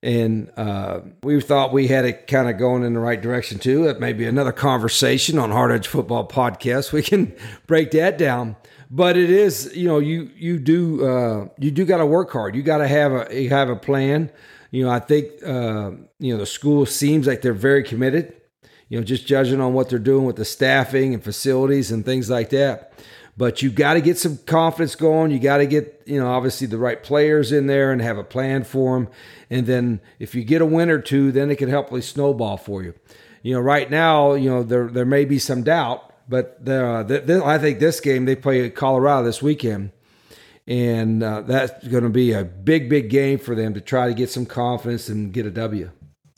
and 0.00 0.48
uh, 0.56 1.00
we 1.24 1.40
thought 1.40 1.72
we 1.72 1.88
had 1.88 2.04
it 2.04 2.28
kind 2.28 2.48
of 2.48 2.56
going 2.56 2.84
in 2.84 2.94
the 2.94 3.00
right 3.00 3.20
direction 3.20 3.58
too. 3.58 3.82
That 3.84 3.98
may 3.98 4.12
be 4.12 4.26
another 4.26 4.52
conversation 4.52 5.38
on 5.38 5.50
Hard 5.50 5.72
Edge 5.72 5.88
Football 5.88 6.28
Podcast. 6.28 6.92
We 6.92 7.02
can 7.02 7.34
break 7.66 7.90
that 7.92 8.16
down. 8.16 8.54
But 8.94 9.16
it 9.16 9.30
is, 9.30 9.74
you 9.74 9.88
know, 9.88 9.98
you 9.98 10.30
you 10.36 10.58
do 10.58 11.06
uh, 11.06 11.48
you 11.58 11.70
do 11.70 11.86
got 11.86 11.98
to 11.98 12.06
work 12.06 12.30
hard. 12.30 12.54
You 12.54 12.62
got 12.62 12.78
to 12.78 12.86
have 12.88 13.12
a 13.12 13.42
you 13.42 13.48
have 13.48 13.70
a 13.70 13.76
plan. 13.76 14.30
You 14.70 14.84
know, 14.84 14.90
I 14.90 15.00
think 15.00 15.30
uh, 15.42 15.92
you 16.18 16.34
know 16.34 16.38
the 16.38 16.46
school 16.46 16.84
seems 16.84 17.26
like 17.26 17.40
they're 17.40 17.54
very 17.54 17.82
committed. 17.82 18.34
You 18.90 18.98
know, 18.98 19.04
just 19.04 19.26
judging 19.26 19.62
on 19.62 19.72
what 19.72 19.88
they're 19.88 19.98
doing 19.98 20.26
with 20.26 20.36
the 20.36 20.44
staffing 20.44 21.14
and 21.14 21.24
facilities 21.24 21.90
and 21.90 22.04
things 22.04 22.28
like 22.28 22.50
that 22.50 22.92
but 23.36 23.62
you 23.62 23.70
got 23.70 23.94
to 23.94 24.00
get 24.00 24.18
some 24.18 24.38
confidence 24.38 24.94
going. 24.94 25.30
You 25.30 25.38
got 25.38 25.58
to 25.58 25.66
get, 25.66 26.02
you 26.06 26.20
know, 26.20 26.28
obviously 26.28 26.66
the 26.66 26.78
right 26.78 27.02
players 27.02 27.50
in 27.50 27.66
there 27.66 27.92
and 27.92 28.00
have 28.02 28.18
a 28.18 28.24
plan 28.24 28.64
for 28.64 28.98
them. 28.98 29.08
And 29.48 29.66
then 29.66 30.00
if 30.18 30.34
you 30.34 30.44
get 30.44 30.60
a 30.60 30.66
win 30.66 30.90
or 30.90 31.00
two, 31.00 31.32
then 31.32 31.50
it 31.50 31.56
can 31.56 31.68
help 31.68 31.90
really 31.90 32.02
snowball 32.02 32.56
for 32.56 32.82
you. 32.82 32.94
You 33.42 33.54
know, 33.54 33.60
right 33.60 33.90
now, 33.90 34.34
you 34.34 34.50
know, 34.50 34.62
there 34.62 34.88
there 34.88 35.04
may 35.04 35.24
be 35.24 35.38
some 35.38 35.62
doubt, 35.62 36.11
but 36.28 36.58
uh, 36.66 37.04
th- 37.04 37.26
th- 37.26 37.42
I 37.42 37.58
think 37.58 37.78
this 37.78 38.00
game 38.00 38.24
they 38.24 38.36
play 38.36 38.68
Colorado 38.70 39.24
this 39.24 39.42
weekend, 39.42 39.92
and 40.66 41.22
uh, 41.22 41.42
that's 41.42 41.86
going 41.88 42.04
to 42.04 42.10
be 42.10 42.32
a 42.32 42.44
big, 42.44 42.88
big 42.88 43.10
game 43.10 43.38
for 43.38 43.54
them 43.54 43.74
to 43.74 43.80
try 43.80 44.08
to 44.08 44.14
get 44.14 44.30
some 44.30 44.46
confidence 44.46 45.08
and 45.08 45.32
get 45.32 45.46
a 45.46 45.50
W. 45.50 45.90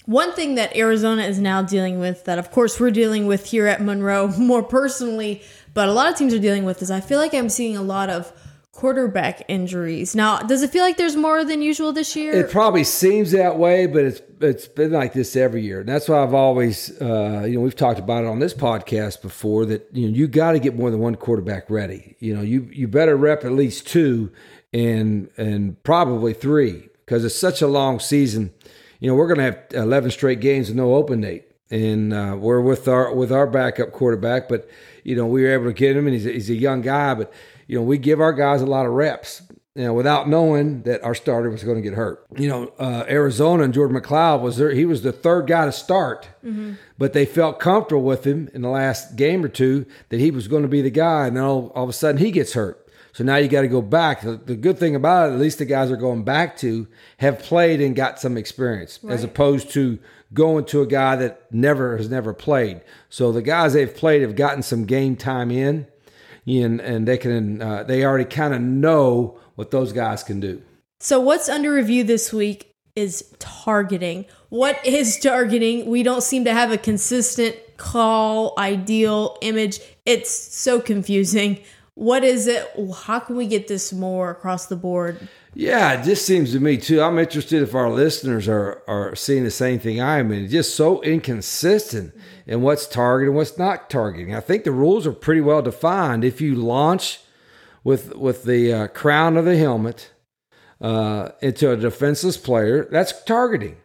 One 0.06 0.32
thing 0.32 0.56
that 0.56 0.76
Arizona 0.76 1.22
is 1.22 1.38
now 1.38 1.62
dealing 1.62 1.98
with, 1.98 2.24
that 2.24 2.38
of 2.38 2.50
course 2.50 2.78
we're 2.78 2.90
dealing 2.90 3.26
with 3.26 3.46
here 3.46 3.66
at 3.66 3.80
Monroe 3.80 4.28
more 4.38 4.62
personally, 4.62 5.42
but 5.72 5.88
a 5.88 5.92
lot 5.92 6.12
of 6.12 6.18
teams 6.18 6.34
are 6.34 6.38
dealing 6.38 6.64
with, 6.64 6.82
is 6.82 6.90
I 6.90 7.00
feel 7.00 7.18
like 7.18 7.34
I'm 7.34 7.48
seeing 7.48 7.76
a 7.76 7.82
lot 7.82 8.10
of 8.10 8.32
quarterback 8.74 9.44
injuries. 9.46 10.16
Now, 10.16 10.38
does 10.38 10.62
it 10.62 10.70
feel 10.70 10.82
like 10.82 10.96
there's 10.96 11.14
more 11.14 11.44
than 11.44 11.62
usual 11.62 11.92
this 11.92 12.16
year? 12.16 12.32
It 12.32 12.50
probably 12.50 12.82
seems 12.84 13.30
that 13.30 13.56
way, 13.56 13.86
but 13.86 14.04
it's 14.04 14.20
it's 14.40 14.66
been 14.66 14.90
like 14.90 15.12
this 15.12 15.36
every 15.36 15.62
year. 15.62 15.80
And 15.80 15.88
that's 15.88 16.08
why 16.08 16.22
I've 16.22 16.34
always, 16.34 16.90
uh, 17.00 17.44
you 17.46 17.54
know, 17.54 17.60
we've 17.60 17.76
talked 17.76 18.00
about 18.00 18.24
it 18.24 18.26
on 18.26 18.40
this 18.40 18.52
podcast 18.52 19.22
before 19.22 19.64
that 19.66 19.88
you 19.92 20.08
know 20.08 20.14
you 20.14 20.26
got 20.26 20.52
to 20.52 20.58
get 20.58 20.74
more 20.74 20.90
than 20.90 21.00
one 21.00 21.14
quarterback 21.14 21.70
ready. 21.70 22.16
You 22.18 22.34
know, 22.34 22.42
you 22.42 22.68
you 22.72 22.88
better 22.88 23.16
rep 23.16 23.44
at 23.44 23.52
least 23.52 23.86
two, 23.86 24.32
and 24.72 25.30
and 25.36 25.82
probably 25.84 26.34
three 26.34 26.88
because 27.06 27.24
it's 27.24 27.38
such 27.38 27.62
a 27.62 27.68
long 27.68 28.00
season. 28.00 28.52
You 28.98 29.08
know, 29.08 29.14
we're 29.14 29.32
going 29.32 29.38
to 29.38 29.44
have 29.44 29.84
eleven 29.84 30.10
straight 30.10 30.40
games 30.40 30.68
with 30.68 30.76
no 30.76 30.94
open 30.94 31.20
date, 31.20 31.44
and 31.70 32.12
uh, 32.12 32.36
we're 32.38 32.60
with 32.60 32.88
our 32.88 33.14
with 33.14 33.30
our 33.30 33.46
backup 33.46 33.92
quarterback, 33.92 34.48
but 34.48 34.68
you 35.04 35.14
know 35.14 35.26
we 35.26 35.44
were 35.44 35.52
able 35.52 35.66
to 35.66 35.72
get 35.72 35.96
him, 35.96 36.08
and 36.08 36.14
he's 36.14 36.24
he's 36.24 36.50
a 36.50 36.54
young 36.54 36.82
guy, 36.82 37.14
but 37.14 37.32
you 37.66 37.78
know, 37.78 37.82
we 37.82 37.98
give 37.98 38.20
our 38.20 38.32
guys 38.32 38.62
a 38.62 38.66
lot 38.66 38.86
of 38.86 38.92
reps, 38.92 39.42
you 39.74 39.84
know, 39.84 39.94
without 39.94 40.28
knowing 40.28 40.82
that 40.82 41.02
our 41.02 41.14
starter 41.14 41.50
was 41.50 41.64
going 41.64 41.76
to 41.76 41.82
get 41.82 41.94
hurt. 41.94 42.24
You 42.36 42.48
know, 42.48 42.72
uh, 42.78 43.04
Arizona 43.08 43.64
and 43.64 43.74
Jordan 43.74 44.00
McCloud 44.00 44.40
was 44.40 44.56
there. 44.56 44.70
He 44.70 44.84
was 44.84 45.02
the 45.02 45.12
third 45.12 45.46
guy 45.46 45.66
to 45.66 45.72
start, 45.72 46.28
mm-hmm. 46.44 46.74
but 46.96 47.12
they 47.12 47.26
felt 47.26 47.58
comfortable 47.58 48.04
with 48.04 48.24
him 48.24 48.48
in 48.54 48.62
the 48.62 48.68
last 48.68 49.16
game 49.16 49.44
or 49.44 49.48
two 49.48 49.86
that 50.10 50.20
he 50.20 50.30
was 50.30 50.48
going 50.48 50.62
to 50.62 50.68
be 50.68 50.82
the 50.82 50.90
guy. 50.90 51.26
And 51.26 51.36
then 51.36 51.44
all, 51.44 51.72
all 51.74 51.84
of 51.84 51.90
a 51.90 51.94
sudden 51.94 52.20
he 52.20 52.30
gets 52.30 52.52
hurt. 52.52 52.80
So 53.12 53.22
now 53.22 53.36
you 53.36 53.46
got 53.46 53.60
to 53.62 53.68
go 53.68 53.80
back. 53.80 54.22
The, 54.22 54.36
the, 54.36 54.56
good 54.56 54.76
thing 54.76 54.96
about 54.96 55.30
it, 55.30 55.34
at 55.34 55.38
least 55.38 55.58
the 55.58 55.64
guys 55.64 55.90
are 55.92 55.96
going 55.96 56.24
back 56.24 56.56
to 56.58 56.88
have 57.18 57.38
played 57.38 57.80
and 57.80 57.94
got 57.94 58.18
some 58.18 58.36
experience, 58.36 58.98
right. 59.04 59.14
as 59.14 59.22
opposed 59.22 59.70
to 59.70 60.00
going 60.32 60.64
to 60.64 60.82
a 60.82 60.86
guy 60.86 61.14
that 61.16 61.52
never 61.52 61.96
has 61.96 62.10
never 62.10 62.34
played. 62.34 62.80
So 63.08 63.30
the 63.30 63.40
guys 63.40 63.72
they've 63.72 63.94
played 63.94 64.22
have 64.22 64.34
gotten 64.34 64.62
some 64.64 64.84
game 64.84 65.14
time 65.14 65.52
in 65.52 65.86
and 66.46 66.80
and 66.80 67.06
they 67.08 67.18
can 67.18 67.60
uh, 67.60 67.82
they 67.84 68.04
already 68.04 68.24
kind 68.24 68.54
of 68.54 68.60
know 68.60 69.38
what 69.54 69.70
those 69.70 69.92
guys 69.92 70.22
can 70.22 70.40
do. 70.40 70.62
So 71.00 71.20
what's 71.20 71.48
under 71.48 71.72
review 71.72 72.04
this 72.04 72.32
week 72.32 72.74
is 72.96 73.34
targeting. 73.38 74.26
What 74.48 74.78
is 74.86 75.18
targeting? 75.18 75.86
We 75.86 76.02
don't 76.02 76.22
seem 76.22 76.44
to 76.44 76.52
have 76.52 76.70
a 76.70 76.78
consistent 76.78 77.56
call, 77.76 78.54
ideal 78.58 79.36
image. 79.42 79.80
It's 80.06 80.30
so 80.30 80.80
confusing. 80.80 81.60
What 81.94 82.24
is 82.24 82.46
it? 82.48 82.68
How 83.02 83.20
can 83.20 83.36
we 83.36 83.46
get 83.46 83.68
this 83.68 83.92
more 83.92 84.30
across 84.30 84.66
the 84.66 84.76
board? 84.76 85.28
Yeah, 85.54 85.92
it 85.92 86.04
just 86.04 86.26
seems 86.26 86.52
to 86.52 86.60
me 86.60 86.76
too. 86.76 87.00
I'm 87.00 87.18
interested 87.18 87.62
if 87.62 87.74
our 87.74 87.90
listeners 87.90 88.48
are 88.48 88.82
are 88.88 89.14
seeing 89.14 89.44
the 89.44 89.50
same 89.50 89.78
thing 89.78 90.00
I 90.00 90.18
am. 90.18 90.32
It's 90.32 90.52
just 90.52 90.74
so 90.74 91.00
inconsistent 91.02 92.12
in 92.46 92.62
what's 92.62 92.88
targeted 92.88 93.28
and 93.28 93.36
what's 93.36 93.56
not 93.56 93.88
targeting. 93.88 94.34
I 94.34 94.40
think 94.40 94.64
the 94.64 94.72
rules 94.72 95.06
are 95.06 95.12
pretty 95.12 95.40
well 95.40 95.62
defined. 95.62 96.24
If 96.24 96.40
you 96.40 96.56
launch 96.56 97.20
with 97.84 98.16
with 98.16 98.44
the 98.44 98.72
uh, 98.72 98.86
crown 98.88 99.36
of 99.36 99.44
the 99.44 99.56
helmet 99.56 100.10
uh, 100.80 101.30
into 101.40 101.70
a 101.70 101.76
defenseless 101.76 102.36
player, 102.36 102.86
that's 102.90 103.22
targeting. 103.24 103.76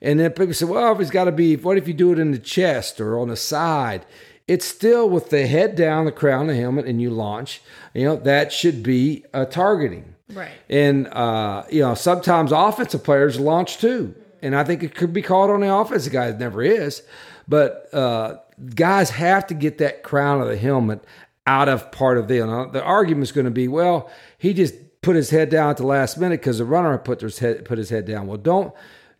And 0.00 0.20
then 0.20 0.30
people 0.30 0.54
say, 0.54 0.66
well, 0.66 0.92
if 0.92 1.00
it's 1.00 1.10
got 1.10 1.24
to 1.24 1.32
be, 1.32 1.56
what 1.56 1.76
if 1.76 1.88
you 1.88 1.94
do 1.94 2.12
it 2.12 2.18
in 2.18 2.30
the 2.30 2.38
chest 2.38 3.00
or 3.00 3.18
on 3.18 3.28
the 3.28 3.36
side? 3.36 4.06
It's 4.48 4.64
still 4.64 5.08
with 5.10 5.30
the 5.30 5.46
head 5.46 5.74
down, 5.74 6.04
the 6.04 6.12
crown, 6.12 6.46
the 6.46 6.54
helmet, 6.54 6.86
and 6.86 7.02
you 7.02 7.10
launch. 7.10 7.62
You 7.94 8.04
know 8.04 8.16
that 8.16 8.52
should 8.52 8.82
be 8.82 9.24
a 9.32 9.44
targeting. 9.44 10.14
Right. 10.32 10.52
And 10.68 11.08
uh, 11.08 11.64
you 11.70 11.80
know, 11.80 11.94
sometimes 11.94 12.52
offensive 12.52 13.04
players 13.04 13.40
launch 13.40 13.78
too. 13.78 14.14
And 14.42 14.54
I 14.54 14.64
think 14.64 14.82
it 14.82 14.94
could 14.94 15.12
be 15.12 15.22
called 15.22 15.50
on 15.50 15.60
the 15.60 15.74
offensive 15.74 16.12
guys. 16.12 16.34
It 16.34 16.38
never 16.38 16.62
is. 16.62 17.02
But 17.48 17.92
uh, 17.94 18.38
guys 18.74 19.10
have 19.10 19.46
to 19.48 19.54
get 19.54 19.78
that 19.78 20.02
crown 20.02 20.40
of 20.40 20.48
the 20.48 20.56
helmet 20.56 21.04
out 21.46 21.68
of 21.68 21.90
part 21.92 22.18
of 22.18 22.28
the. 22.28 22.44
Now, 22.44 22.66
the 22.66 22.82
argument 22.82 23.24
is 23.24 23.32
going 23.32 23.44
to 23.44 23.50
be, 23.50 23.68
well, 23.68 24.10
he 24.38 24.52
just 24.52 24.74
put 25.00 25.16
his 25.16 25.30
head 25.30 25.48
down 25.48 25.70
at 25.70 25.76
the 25.76 25.86
last 25.86 26.18
minute 26.18 26.40
because 26.40 26.58
the 26.58 26.64
runner 26.64 26.98
put 26.98 27.20
his 27.20 27.38
head 27.38 27.64
put 27.64 27.78
his 27.78 27.90
head 27.90 28.04
down. 28.06 28.26
Well, 28.26 28.38
don't 28.38 28.74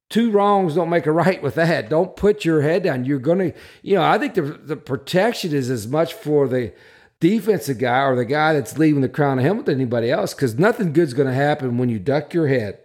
two 0.08 0.30
wrongs 0.30 0.75
don't 0.75 0.90
make 0.90 1.06
a 1.06 1.12
right 1.12 1.42
with 1.42 1.54
that. 1.56 1.88
Don't 1.88 2.16
put 2.16 2.44
your 2.44 2.62
head 2.62 2.84
down. 2.84 3.04
You're 3.04 3.18
going 3.18 3.38
to, 3.38 3.52
you 3.82 3.96
know, 3.96 4.02
I 4.02 4.18
think 4.18 4.34
the 4.34 4.42
the 4.42 4.76
protection 4.76 5.54
is 5.54 5.70
as 5.70 5.86
much 5.86 6.14
for 6.14 6.48
the 6.48 6.72
defensive 7.20 7.78
guy 7.78 8.02
or 8.02 8.14
the 8.14 8.25
guy 8.25 8.52
that's 8.52 8.78
leaving 8.78 9.00
the 9.00 9.08
crown 9.08 9.38
of 9.38 9.44
helmet 9.44 9.66
than 9.66 9.76
anybody 9.76 10.10
else 10.10 10.34
because 10.34 10.58
nothing 10.58 10.92
good's 10.92 11.14
going 11.14 11.28
to 11.28 11.34
happen 11.34 11.78
when 11.78 11.88
you 11.88 11.98
duck 11.98 12.34
your 12.34 12.48
head. 12.48 12.78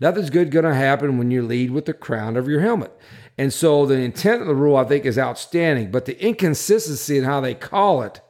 Nothing's 0.00 0.30
good 0.30 0.50
going 0.50 0.64
to 0.64 0.74
happen 0.74 1.18
when 1.18 1.30
you 1.30 1.42
lead 1.42 1.70
with 1.70 1.86
the 1.86 1.94
crown 1.94 2.36
of 2.36 2.48
your 2.48 2.60
helmet. 2.60 2.92
And 3.38 3.52
so 3.52 3.86
the 3.86 3.94
intent 3.94 4.42
of 4.42 4.48
the 4.48 4.54
rule, 4.54 4.76
I 4.76 4.84
think, 4.84 5.04
is 5.04 5.18
outstanding, 5.18 5.92
but 5.92 6.04
the 6.04 6.20
inconsistency 6.20 7.16
in 7.16 7.24
how 7.24 7.40
they 7.40 7.54
call 7.54 8.02
it 8.02 8.20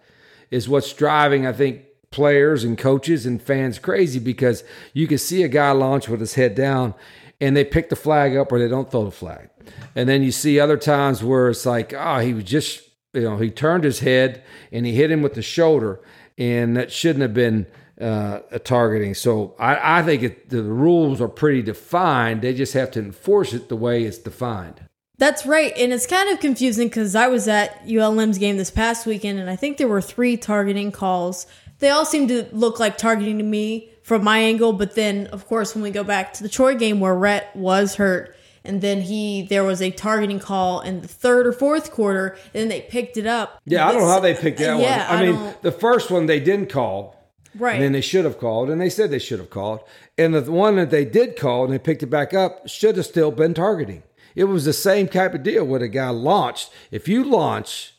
is 0.50 0.68
what's 0.68 0.92
driving, 0.92 1.46
I 1.46 1.52
think, 1.52 1.84
players 2.10 2.64
and 2.64 2.76
coaches 2.78 3.26
and 3.26 3.40
fans 3.40 3.78
crazy 3.78 4.18
because 4.18 4.64
you 4.92 5.06
can 5.06 5.18
see 5.18 5.42
a 5.42 5.48
guy 5.48 5.70
launch 5.72 6.08
with 6.08 6.20
his 6.20 6.34
head 6.34 6.54
down 6.54 6.94
and 7.40 7.56
they 7.56 7.64
pick 7.64 7.88
the 7.88 7.96
flag 7.96 8.36
up 8.36 8.52
or 8.52 8.58
they 8.58 8.68
don't 8.68 8.90
throw 8.90 9.04
the 9.04 9.10
flag. 9.10 9.50
And 9.94 10.08
then 10.08 10.22
you 10.22 10.32
see 10.32 10.58
other 10.58 10.76
times 10.76 11.22
where 11.22 11.48
it's 11.48 11.66
like, 11.66 11.92
oh, 11.92 12.18
he 12.18 12.34
was 12.34 12.44
just 12.44 12.88
you 13.14 13.22
know, 13.22 13.36
he 13.36 13.50
turned 13.50 13.84
his 13.84 14.00
head 14.00 14.42
and 14.72 14.84
he 14.86 14.92
hit 14.92 15.10
him 15.10 15.22
with 15.22 15.34
the 15.34 15.42
shoulder, 15.42 16.00
and 16.36 16.76
that 16.76 16.92
shouldn't 16.92 17.22
have 17.22 17.34
been 17.34 17.66
uh, 18.00 18.40
a 18.50 18.58
targeting. 18.58 19.14
So 19.14 19.54
I, 19.58 20.00
I 20.00 20.02
think 20.02 20.22
it, 20.22 20.50
the 20.50 20.62
rules 20.62 21.20
are 21.20 21.28
pretty 21.28 21.62
defined. 21.62 22.42
They 22.42 22.54
just 22.54 22.74
have 22.74 22.90
to 22.92 23.00
enforce 23.00 23.52
it 23.52 23.68
the 23.68 23.76
way 23.76 24.04
it's 24.04 24.18
defined. 24.18 24.82
That's 25.16 25.44
right. 25.44 25.72
And 25.76 25.92
it's 25.92 26.06
kind 26.06 26.28
of 26.30 26.38
confusing 26.38 26.88
because 26.88 27.16
I 27.16 27.26
was 27.26 27.48
at 27.48 27.82
ULM's 27.88 28.38
game 28.38 28.56
this 28.56 28.70
past 28.70 29.04
weekend 29.04 29.40
and 29.40 29.50
I 29.50 29.56
think 29.56 29.76
there 29.76 29.88
were 29.88 30.00
three 30.00 30.36
targeting 30.36 30.92
calls. 30.92 31.46
They 31.80 31.90
all 31.90 32.04
seem 32.04 32.28
to 32.28 32.46
look 32.52 32.78
like 32.78 32.98
targeting 32.98 33.38
to 33.38 33.44
me 33.44 33.90
from 34.08 34.24
my 34.24 34.38
angle. 34.38 34.72
But 34.72 34.94
then, 34.94 35.26
of 35.28 35.46
course, 35.46 35.74
when 35.74 35.82
we 35.82 35.90
go 35.90 36.02
back 36.02 36.32
to 36.34 36.42
the 36.42 36.48
Troy 36.48 36.74
game 36.74 36.98
where 36.98 37.14
Rhett 37.14 37.54
was 37.54 37.96
hurt, 37.96 38.34
and 38.64 38.80
then 38.80 39.02
he 39.02 39.42
there 39.42 39.64
was 39.64 39.80
a 39.80 39.90
targeting 39.90 40.40
call 40.40 40.80
in 40.80 41.02
the 41.02 41.08
third 41.08 41.46
or 41.46 41.52
fourth 41.52 41.92
quarter, 41.92 42.36
and 42.52 42.62
then 42.62 42.68
they 42.68 42.80
picked 42.80 43.16
it 43.16 43.26
up. 43.26 43.60
Yeah, 43.66 43.86
I 43.86 43.92
don't 43.92 44.00
know 44.00 44.08
how 44.08 44.20
they 44.20 44.34
picked 44.34 44.58
that 44.58 44.80
yeah, 44.80 45.10
one. 45.10 45.18
I, 45.18 45.22
I 45.22 45.30
mean, 45.30 45.54
the 45.62 45.72
first 45.72 46.10
one 46.10 46.26
they 46.26 46.40
didn't 46.40 46.70
call. 46.70 47.14
Right. 47.54 47.74
And 47.74 47.82
then 47.82 47.92
they 47.92 48.00
should 48.00 48.24
have 48.24 48.38
called, 48.38 48.70
and 48.70 48.80
they 48.80 48.90
said 48.90 49.10
they 49.10 49.18
should 49.18 49.38
have 49.40 49.50
called. 49.50 49.80
And 50.16 50.34
the 50.34 50.50
one 50.50 50.76
that 50.76 50.90
they 50.90 51.04
did 51.04 51.36
call 51.36 51.64
and 51.64 51.72
they 51.72 51.78
picked 51.78 52.02
it 52.02 52.06
back 52.06 52.32
up 52.32 52.68
should 52.68 52.96
have 52.96 53.06
still 53.06 53.30
been 53.30 53.54
targeting. 53.54 54.02
It 54.36 54.44
was 54.44 54.64
the 54.64 54.72
same 54.72 55.08
type 55.08 55.34
of 55.34 55.42
deal 55.42 55.64
with 55.64 55.80
the 55.80 55.88
guy 55.88 56.10
launched. 56.10 56.70
If 56.90 57.08
you 57.08 57.24
launch 57.24 57.94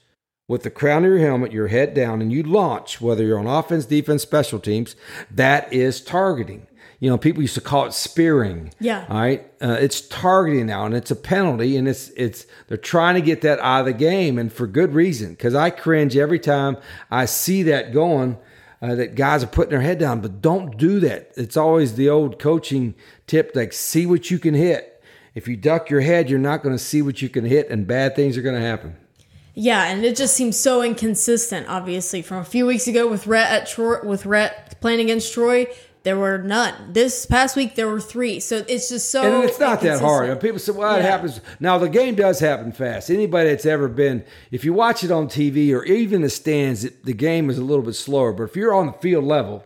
with 0.50 0.64
the 0.64 0.70
crown 0.70 1.06
of 1.06 1.12
your 1.12 1.20
helmet, 1.20 1.54
your 1.54 1.68
head 1.68 1.94
down, 1.94 2.22
and 2.22 2.34
you 2.34 2.44
launch, 2.44 3.00
whether 3.00 3.24
you're 3.24 3.40
on 3.40 3.48
offense, 3.48 3.86
defense, 3.86 4.22
special 4.22 4.60
teams, 4.60 4.98
that 5.32 5.72
is 5.72 6.02
targeting 6.02 6.68
you 7.00 7.10
know, 7.10 7.18
people 7.18 7.42
used 7.42 7.56
to 7.56 7.62
call 7.62 7.86
it 7.86 7.94
spearing. 7.94 8.74
Yeah. 8.80 9.06
All 9.08 9.22
right. 9.22 9.50
Uh, 9.62 9.78
it's 9.80 10.02
targeting 10.02 10.66
now, 10.66 10.86
and 10.86 10.94
it's 10.94 11.12
a 11.12 11.16
penalty, 11.16 11.78
and 11.78 11.88
it's 11.88 12.10
it's 12.10 12.46
they're 12.68 12.78
trying 12.78 13.16
to 13.16 13.22
get 13.22 13.42
that 13.42 13.60
out 13.60 13.82
of 13.82 13.86
the 13.86 13.94
game, 13.94 14.38
and 14.38 14.52
for 14.52 14.68
good 14.68 14.94
reason. 14.94 15.30
Because 15.30 15.56
I 15.56 15.70
cringe 15.70 16.18
every 16.18 16.40
time 16.40 16.78
I 17.10 17.26
see 17.26 17.64
that 17.64 17.94
going. 17.94 18.38
Uh, 18.82 18.96
that 18.96 19.14
guys 19.14 19.44
are 19.44 19.48
putting 19.48 19.72
their 19.72 19.82
head 19.82 20.00
down, 20.00 20.22
but 20.22 20.42
don't 20.42 20.78
do 20.78 21.02
that. 21.02 21.34
It's 21.36 21.58
always 21.58 21.96
the 21.96 22.08
old 22.08 22.40
coaching 22.40 22.96
tip: 23.28 23.52
like 23.54 23.74
see 23.74 24.06
what 24.06 24.32
you 24.32 24.40
can 24.40 24.54
hit. 24.54 25.04
If 25.36 25.50
you 25.50 25.58
duck 25.58 25.90
your 25.90 26.00
head, 26.00 26.30
you're 26.30 26.40
not 26.40 26.64
going 26.64 26.74
to 26.74 26.82
see 26.82 27.02
what 27.02 27.22
you 27.22 27.28
can 27.28 27.44
hit, 27.44 27.70
and 27.70 27.86
bad 27.86 28.16
things 28.16 28.38
are 28.38 28.42
going 28.42 28.56
to 28.56 28.66
happen. 28.66 28.96
Yeah, 29.60 29.88
and 29.88 30.06
it 30.06 30.16
just 30.16 30.36
seems 30.36 30.58
so 30.58 30.82
inconsistent. 30.82 31.68
Obviously, 31.68 32.22
from 32.22 32.38
a 32.38 32.46
few 32.46 32.66
weeks 32.66 32.88
ago 32.88 33.10
with 33.10 33.28
Rhett 33.28 33.52
at 33.52 33.68
Troy, 33.68 34.02
with 34.06 34.26
Rhett 34.26 34.80
playing 34.80 35.02
against 35.02 35.34
Troy, 35.34 35.68
there 36.04 36.16
were 36.16 36.38
none. 36.38 36.94
This 36.94 37.26
past 37.26 37.58
week 37.58 37.76
there 37.76 37.90
were 37.90 38.00
three. 38.00 38.40
So 38.40 38.64
it's 38.70 38.88
just 38.88 39.12
so. 39.12 39.22
And 39.22 39.50
it's 39.50 39.60
not 39.60 39.82
that 39.82 40.00
hard. 40.00 40.30
And 40.30 40.40
people 40.40 40.60
say, 40.60 40.72
"Well, 40.72 40.94
yeah. 40.94 41.00
it 41.00 41.10
happens." 41.10 41.42
Now 41.60 41.78
the 41.78 41.90
game 41.90 42.16
does 42.16 42.40
happen 42.40 42.72
fast. 42.72 43.10
Anybody 43.10 43.50
that's 43.50 43.66
ever 43.66 43.90
been, 43.90 44.24
if 44.50 44.64
you 44.64 44.72
watch 44.72 45.04
it 45.04 45.12
on 45.12 45.28
TV 45.28 45.74
or 45.74 45.84
even 45.84 46.22
the 46.22 46.30
stands, 46.30 46.86
it, 46.86 47.04
the 47.04 47.14
game 47.14 47.50
is 47.50 47.58
a 47.58 47.64
little 47.64 47.84
bit 47.84 47.96
slower. 47.96 48.32
But 48.32 48.44
if 48.44 48.56
you're 48.56 48.74
on 48.74 48.86
the 48.86 48.94
field 48.94 49.26
level, 49.26 49.66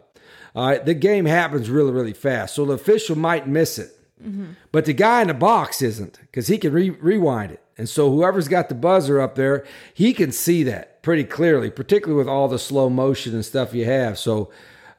all 0.55 0.69
right, 0.69 0.83
the 0.83 0.95
game 0.95 1.25
happens 1.25 1.69
really, 1.69 1.91
really 1.91 2.13
fast. 2.13 2.55
So 2.55 2.65
the 2.65 2.73
official 2.73 3.15
might 3.15 3.47
miss 3.47 3.77
it, 3.77 3.95
mm-hmm. 4.23 4.45
but 4.71 4.85
the 4.85 4.93
guy 4.93 5.21
in 5.21 5.27
the 5.27 5.33
box 5.33 5.81
isn't 5.81 6.19
because 6.21 6.47
he 6.47 6.57
can 6.57 6.73
re- 6.73 6.89
rewind 6.89 7.51
it. 7.51 7.61
And 7.77 7.89
so 7.89 8.11
whoever's 8.11 8.47
got 8.47 8.69
the 8.69 8.75
buzzer 8.75 9.19
up 9.19 9.35
there, 9.35 9.65
he 9.93 10.13
can 10.13 10.31
see 10.31 10.63
that 10.63 11.01
pretty 11.01 11.23
clearly, 11.23 11.71
particularly 11.71 12.17
with 12.17 12.27
all 12.27 12.47
the 12.47 12.59
slow 12.59 12.89
motion 12.89 13.33
and 13.33 13.43
stuff 13.43 13.73
you 13.73 13.85
have. 13.85 14.17
So 14.19 14.51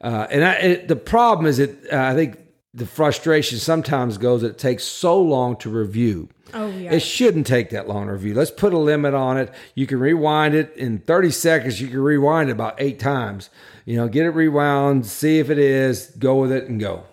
uh, 0.04 0.26
and 0.30 0.44
I, 0.44 0.52
it, 0.56 0.88
the 0.88 0.96
problem 0.96 1.46
is 1.46 1.56
that 1.56 1.70
uh, 1.90 1.96
I 1.96 2.14
think 2.14 2.38
the 2.74 2.84
frustration 2.84 3.58
sometimes 3.58 4.18
goes 4.18 4.42
that 4.42 4.50
it 4.50 4.58
takes 4.58 4.84
so 4.84 5.20
long 5.20 5.56
to 5.58 5.70
review. 5.70 6.28
Oh, 6.52 6.68
yeah. 6.68 6.92
It 6.92 7.00
shouldn't 7.00 7.46
take 7.46 7.70
that 7.70 7.88
long 7.88 8.08
to 8.08 8.12
review. 8.12 8.34
Let's 8.34 8.50
put 8.50 8.74
a 8.74 8.78
limit 8.78 9.14
on 9.14 9.38
it. 9.38 9.50
You 9.74 9.86
can 9.86 9.98
rewind 9.98 10.54
it 10.54 10.76
in 10.76 10.98
30 10.98 11.30
seconds. 11.30 11.80
You 11.80 11.88
can 11.88 12.00
rewind 12.00 12.50
it 12.50 12.52
about 12.52 12.74
eight 12.78 12.98
times. 12.98 13.48
You 13.86 13.96
know, 13.96 14.08
get 14.08 14.26
it 14.26 14.30
rewound, 14.30 15.06
see 15.06 15.38
if 15.38 15.48
it 15.48 15.58
is, 15.58 16.12
go 16.18 16.36
with 16.36 16.52
it, 16.52 16.68
and 16.68 16.78
go. 16.78 17.04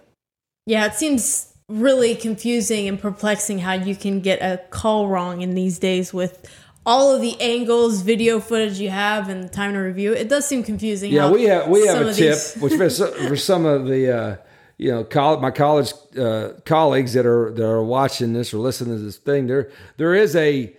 Yeah, 0.65 0.85
it 0.85 0.93
seems 0.95 1.50
really 1.71 2.15
confusing 2.15 2.87
and 2.87 2.99
perplexing 2.99 3.59
how 3.59 3.73
you 3.73 3.95
can 3.95 4.19
get 4.19 4.41
a 4.41 4.57
call 4.69 5.07
wrong 5.07 5.41
in 5.41 5.55
these 5.55 5.79
days 5.79 6.13
with 6.13 6.49
all 6.85 7.13
of 7.13 7.21
the 7.21 7.39
angles, 7.39 8.01
video 8.01 8.39
footage 8.39 8.79
you 8.79 8.89
have, 8.89 9.29
and 9.29 9.43
the 9.43 9.49
time 9.49 9.73
to 9.73 9.79
review. 9.79 10.13
It 10.13 10.29
does 10.29 10.47
seem 10.47 10.63
confusing. 10.63 11.11
Yeah, 11.11 11.29
we 11.29 11.43
have 11.43 11.67
we 11.67 11.85
have 11.87 12.05
a 12.05 12.13
tip, 12.13 12.37
which 12.59 12.73
for, 12.73 12.89
for 13.27 13.35
some 13.35 13.65
of 13.65 13.85
the 13.85 14.15
uh, 14.15 14.35
you 14.77 14.91
know 14.91 15.03
coll- 15.03 15.39
my 15.39 15.51
college 15.51 15.93
uh, 16.17 16.53
colleagues 16.65 17.13
that 17.13 17.25
are 17.25 17.51
that 17.53 17.65
are 17.65 17.83
watching 17.83 18.33
this 18.33 18.53
or 18.53 18.57
listening 18.57 18.97
to 18.97 19.03
this 19.03 19.17
thing, 19.17 19.47
there 19.47 19.69
there 19.97 20.15
is 20.15 20.35
a, 20.35 20.75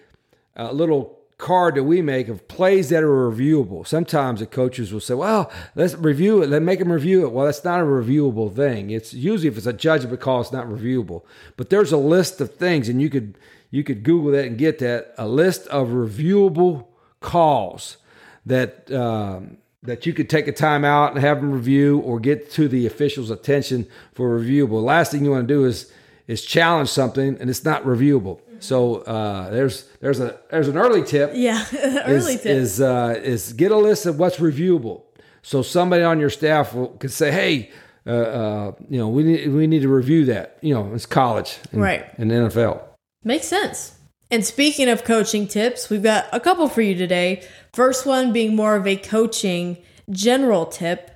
a 0.57 0.73
little 0.73 1.22
card 1.43 1.75
that 1.75 1.83
we 1.83 2.01
make 2.01 2.29
of 2.29 2.47
plays 2.47 2.89
that 2.89 3.03
are 3.03 3.31
reviewable. 3.31 3.85
Sometimes 3.85 4.39
the 4.39 4.47
coaches 4.47 4.93
will 4.93 5.01
say, 5.01 5.15
"Well, 5.15 5.51
let's 5.75 5.95
review 5.95 6.41
it. 6.41 6.49
Let 6.49 6.63
make 6.63 6.79
them 6.79 6.93
review 6.93 7.27
it." 7.27 7.33
Well, 7.33 7.47
that's 7.47 7.65
not 7.65 7.81
a 7.81 7.85
reviewable 7.85 8.55
thing. 8.55 8.91
It's 8.91 9.13
usually 9.13 9.49
if 9.49 9.57
it's 9.57 9.67
a 9.67 9.73
judgment 9.73 10.21
call, 10.21 10.41
it's 10.41 10.53
not 10.53 10.69
reviewable. 10.69 11.23
But 11.57 11.69
there's 11.69 11.91
a 11.91 11.97
list 11.97 12.41
of 12.41 12.55
things, 12.55 12.89
and 12.89 13.03
you 13.03 13.11
could 13.11 13.37
you 13.73 13.83
could 13.83 14.05
Google 14.05 14.31
that 14.33 14.47
and 14.47 14.57
get 14.57 14.79
that 14.79 15.15
a 15.19 15.27
list 15.27 15.67
of 15.67 15.89
reviewable 15.89 16.87
calls 17.21 17.97
that 18.47 18.91
um, 18.93 19.59
that 19.83 20.07
you 20.07 20.13
could 20.13 20.31
take 20.31 20.47
a 20.47 20.53
time 20.53 20.85
out 20.85 21.13
and 21.13 21.21
have 21.21 21.41
them 21.41 21.51
review 21.51 21.99
or 21.99 22.21
get 22.21 22.53
to 22.53 22.69
the 22.69 22.87
official's 22.87 23.31
attention 23.31 23.89
for 24.15 24.39
reviewable. 24.39 24.81
Last 24.83 25.11
thing 25.11 25.25
you 25.25 25.33
want 25.33 25.49
to 25.49 25.55
do 25.55 25.65
is 25.65 25.93
is 26.29 26.45
challenge 26.45 26.89
something 26.89 27.37
and 27.41 27.51
it's 27.51 27.65
not 27.65 27.83
reviewable. 27.83 28.41
So 28.63 28.99
uh, 28.99 29.51
there's 29.51 29.89
there's 30.01 30.21
a 30.21 30.39
there's 30.51 30.69
an 30.69 30.77
early 30.79 31.03
tip. 31.03 31.33
yeah, 31.35 31.65
early 32.07 32.35
is, 32.35 32.43
tip. 32.43 32.47
is 32.47 32.81
uh, 32.81 33.21
is 33.23 33.53
get 33.53 33.73
a 33.73 33.77
list 33.77 34.07
of 34.07 34.19
what's 34.19 34.37
reviewable. 34.37 35.03
So 35.43 35.63
somebody 35.63 36.05
on 36.05 36.21
your 36.21 36.31
staff 36.31 36.73
will, 36.75 36.89
could 36.89 37.11
say, 37.11 37.33
"Hey, 37.33 37.71
uh, 38.07 38.11
uh, 38.11 38.73
you 38.89 38.99
know, 38.99 39.09
we 39.09 39.25
need 39.25 39.49
we 39.49 39.67
need 39.67 39.83
to 39.83 39.89
review 39.89 40.25
that." 40.27 40.59
You 40.61 40.75
know, 40.75 40.95
it's 40.95 41.07
college, 41.07 41.59
and, 41.73 41.83
Right. 41.83 42.07
and 42.19 42.31
NFL. 42.31 42.81
Makes 43.25 43.47
sense. 43.49 43.99
And 44.31 44.45
speaking 44.47 44.89
of 44.89 45.05
coaching 45.05 45.47
tips, 45.49 45.91
we've 45.91 46.03
got 46.03 46.27
a 46.33 46.41
couple 46.41 46.69
for 46.69 46.81
you 46.83 46.95
today. 46.95 47.43
First 47.75 48.07
one 48.07 48.33
being 48.33 48.55
more 48.57 48.77
of 48.77 48.87
a 48.87 48.97
coaching 48.97 49.77
general 50.09 50.67
tip. 50.67 51.11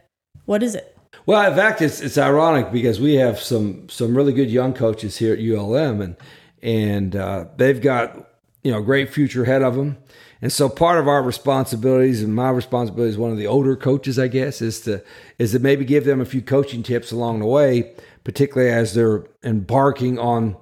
What 0.45 0.63
is 0.63 0.75
it? 0.75 0.97
Well, 1.27 1.49
in 1.51 1.57
fact, 1.57 1.81
it's 1.81 2.01
it's 2.01 2.19
ironic 2.19 2.73
because 2.73 3.01
we 3.01 3.15
have 3.15 3.39
some 3.41 3.89
some 3.89 4.17
really 4.17 4.33
good 4.33 4.51
young 4.51 4.73
coaches 4.75 5.17
here 5.19 5.33
at 5.33 5.39
ULM, 5.41 6.01
and 6.01 6.17
and 6.67 7.15
uh, 7.15 7.47
they've 7.57 7.81
got 7.81 8.29
you 8.63 8.73
know 8.73 8.79
a 8.79 8.83
great 8.83 9.09
future 9.11 9.45
ahead 9.45 9.63
of 9.63 9.77
them. 9.77 9.97
And 10.43 10.53
so 10.53 10.69
part 10.69 10.99
of 10.99 11.09
our 11.09 11.23
responsibilities 11.23 12.23
and 12.23 12.35
my 12.35 12.51
responsibility 12.51 13.11
as 13.11 13.17
one 13.17 13.31
of 13.31 13.39
the 13.39 13.47
older 13.47 13.75
coaches, 13.75 14.19
I 14.19 14.29
guess, 14.29 14.61
is 14.61 14.81
to 14.83 15.03
is 15.39 15.53
to 15.53 15.61
maybe 15.61 15.87
give 15.87 16.05
them 16.05 16.21
a 16.21 16.27
few 16.27 16.43
coaching 16.43 16.83
tips 16.83 17.13
along 17.13 17.39
the 17.39 17.47
way, 17.47 17.95
particularly 18.25 18.71
as 18.71 18.93
they're 18.93 19.25
embarking 19.45 20.19
on 20.19 20.57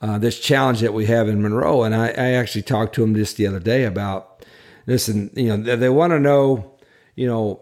uh, 0.00 0.18
this 0.18 0.40
challenge 0.40 0.80
that 0.80 0.94
we 0.94 1.06
have 1.06 1.28
in 1.28 1.40
Monroe. 1.40 1.84
And 1.84 1.94
I, 1.94 2.08
I 2.08 2.30
actually 2.32 2.62
talked 2.62 2.94
to 2.96 3.02
them 3.02 3.14
just 3.14 3.36
the 3.36 3.46
other 3.46 3.60
day 3.60 3.84
about 3.84 4.44
this, 4.86 5.06
and 5.06 5.30
you 5.36 5.48
know 5.48 5.58
they, 5.58 5.76
they 5.76 5.88
want 5.90 6.12
to 6.12 6.18
know, 6.18 6.78
you 7.14 7.26
know, 7.26 7.60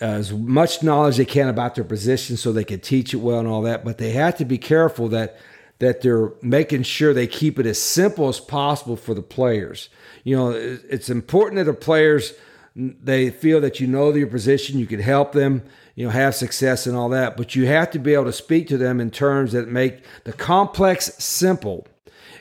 as 0.00 0.32
much 0.32 0.82
knowledge 0.82 1.16
they 1.16 1.24
can 1.24 1.48
about 1.48 1.74
their 1.74 1.84
position 1.84 2.36
so 2.36 2.52
they 2.52 2.64
can 2.64 2.80
teach 2.80 3.12
it 3.12 3.18
well 3.18 3.40
and 3.40 3.48
all 3.48 3.62
that. 3.62 3.84
But 3.84 3.98
they 3.98 4.12
have 4.12 4.36
to 4.38 4.44
be 4.44 4.58
careful 4.58 5.08
that 5.08 5.36
that 5.82 6.00
they're 6.00 6.32
making 6.42 6.84
sure 6.84 7.12
they 7.12 7.26
keep 7.26 7.58
it 7.58 7.66
as 7.66 7.80
simple 7.80 8.28
as 8.28 8.38
possible 8.38 8.96
for 8.96 9.14
the 9.14 9.22
players. 9.22 9.88
You 10.22 10.36
know, 10.36 10.50
it's 10.50 11.10
important 11.10 11.56
that 11.56 11.64
the 11.64 11.74
players 11.74 12.34
they 12.74 13.30
feel 13.30 13.60
that 13.60 13.80
you 13.80 13.86
know 13.86 14.12
their 14.12 14.26
position, 14.26 14.78
you 14.78 14.86
can 14.86 15.00
help 15.00 15.32
them, 15.32 15.62
you 15.94 16.06
know, 16.06 16.10
have 16.10 16.34
success 16.34 16.86
and 16.86 16.96
all 16.96 17.08
that. 17.10 17.36
But 17.36 17.54
you 17.54 17.66
have 17.66 17.90
to 17.90 17.98
be 17.98 18.14
able 18.14 18.24
to 18.24 18.32
speak 18.32 18.68
to 18.68 18.78
them 18.78 19.00
in 19.00 19.10
terms 19.10 19.52
that 19.52 19.68
make 19.68 20.04
the 20.24 20.32
complex 20.32 21.06
simple 21.18 21.86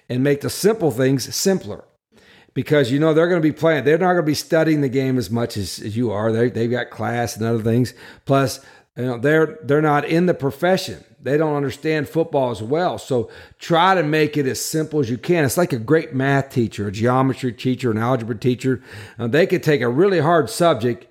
and 0.07 0.23
make 0.23 0.41
the 0.41 0.49
simple 0.49 0.91
things 0.91 1.35
simpler 1.35 1.83
because 2.53 2.91
you 2.91 2.99
know 2.99 3.13
they're 3.13 3.27
going 3.27 3.41
to 3.41 3.47
be 3.47 3.51
playing. 3.51 3.83
They're 3.83 3.97
not 3.97 4.13
going 4.13 4.17
to 4.17 4.23
be 4.23 4.35
studying 4.35 4.81
the 4.81 4.89
game 4.89 5.17
as 5.17 5.31
much 5.31 5.57
as, 5.57 5.79
as 5.79 5.97
you 5.97 6.11
are. 6.11 6.31
They 6.31 6.49
they've 6.49 6.69
got 6.69 6.91
class 6.91 7.35
and 7.35 7.45
other 7.45 7.63
things. 7.63 7.93
Plus, 8.25 8.63
you 8.97 9.05
know 9.05 9.17
they're 9.17 9.59
they're 9.63 9.81
not 9.81 10.05
in 10.05 10.25
the 10.25 10.33
profession. 10.33 11.03
They 11.21 11.37
don't 11.37 11.55
understand 11.55 12.09
football 12.09 12.49
as 12.49 12.63
well. 12.63 12.97
So 12.97 13.29
try 13.59 13.93
to 13.93 14.01
make 14.01 14.37
it 14.37 14.47
as 14.47 14.59
simple 14.59 14.99
as 14.99 15.09
you 15.09 15.19
can. 15.19 15.45
It's 15.45 15.57
like 15.57 15.71
a 15.71 15.77
great 15.77 16.15
math 16.15 16.49
teacher, 16.49 16.87
a 16.87 16.91
geometry 16.91 17.53
teacher, 17.53 17.91
an 17.91 17.99
algebra 17.99 18.35
teacher. 18.35 18.81
Uh, 19.19 19.27
they 19.27 19.45
could 19.45 19.61
take 19.61 19.81
a 19.81 19.89
really 19.89 20.19
hard 20.19 20.49
subject 20.49 21.05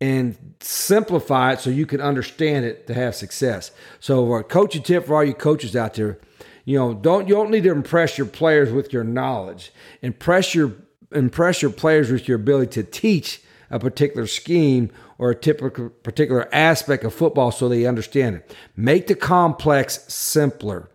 and 0.00 0.36
simplify 0.60 1.52
it 1.52 1.60
so 1.60 1.70
you 1.70 1.86
can 1.86 2.00
understand 2.00 2.66
it 2.66 2.86
to 2.86 2.94
have 2.94 3.14
success. 3.14 3.70
So, 4.00 4.34
a 4.34 4.44
coaching 4.44 4.82
tip 4.82 5.06
for 5.06 5.16
all 5.16 5.24
you 5.24 5.34
coaches 5.34 5.74
out 5.74 5.94
there, 5.94 6.20
you 6.64 6.78
know, 6.78 6.94
don't 6.94 7.26
you 7.26 7.34
don't 7.34 7.50
need 7.50 7.64
to 7.64 7.72
impress 7.72 8.18
your 8.18 8.26
players 8.26 8.70
with 8.70 8.92
your 8.92 9.04
knowledge. 9.04 9.72
Impress 10.02 10.54
your 10.54 10.74
impress 11.12 11.62
your 11.62 11.70
players 11.70 12.10
with 12.10 12.28
your 12.28 12.36
ability 12.36 12.82
to 12.82 12.90
teach 12.90 13.40
a 13.70 13.78
particular 13.78 14.26
scheme 14.26 14.90
or 15.18 15.30
a 15.30 15.34
typical 15.34 15.90
particular 15.90 16.48
aspect 16.52 17.04
of 17.04 17.14
football 17.14 17.50
so 17.50 17.68
they 17.68 17.86
understand 17.86 18.36
it. 18.36 18.56
Make 18.76 19.06
the 19.06 19.14
complex 19.14 20.04
simpler 20.12 20.90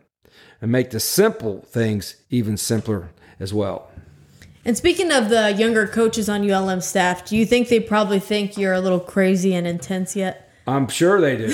and 0.61 0.71
make 0.71 0.89
the 0.89 0.99
simple 0.99 1.61
things 1.61 2.15
even 2.29 2.57
simpler 2.57 3.11
as 3.39 3.53
well. 3.53 3.89
And 4.65 4.77
speaking 4.77 5.11
of 5.11 5.29
the 5.29 5.51
younger 5.53 5.87
coaches 5.87 6.27
on 6.27 6.49
ULM 6.49 6.81
staff, 6.81 7.25
do 7.25 7.37
you 7.37 7.45
think 7.45 7.69
they 7.69 7.79
probably 7.79 8.19
think 8.19 8.57
you're 8.57 8.73
a 8.73 8.81
little 8.81 8.99
crazy 8.99 9.55
and 9.55 9.65
intense 9.65 10.15
yet? 10.15 10.51
I'm 10.67 10.87
sure 10.87 11.19
they 11.19 11.37
do. 11.37 11.47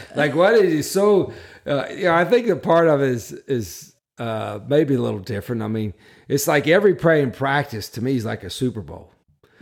like 0.16 0.34
what 0.34 0.54
is 0.54 0.90
so? 0.90 1.32
Uh, 1.64 1.86
you 1.90 2.04
know, 2.04 2.14
I 2.14 2.24
think 2.24 2.48
a 2.48 2.56
part 2.56 2.88
of 2.88 3.00
it 3.00 3.10
is 3.10 3.32
is 3.46 3.94
uh, 4.18 4.58
maybe 4.66 4.94
a 4.94 5.00
little 5.00 5.20
different. 5.20 5.62
I 5.62 5.68
mean, 5.68 5.94
it's 6.26 6.48
like 6.48 6.66
every 6.66 6.94
play 6.94 7.22
in 7.22 7.30
practice 7.30 7.88
to 7.90 8.02
me 8.02 8.16
is 8.16 8.24
like 8.24 8.42
a 8.42 8.50
Super 8.50 8.80
Bowl. 8.80 9.11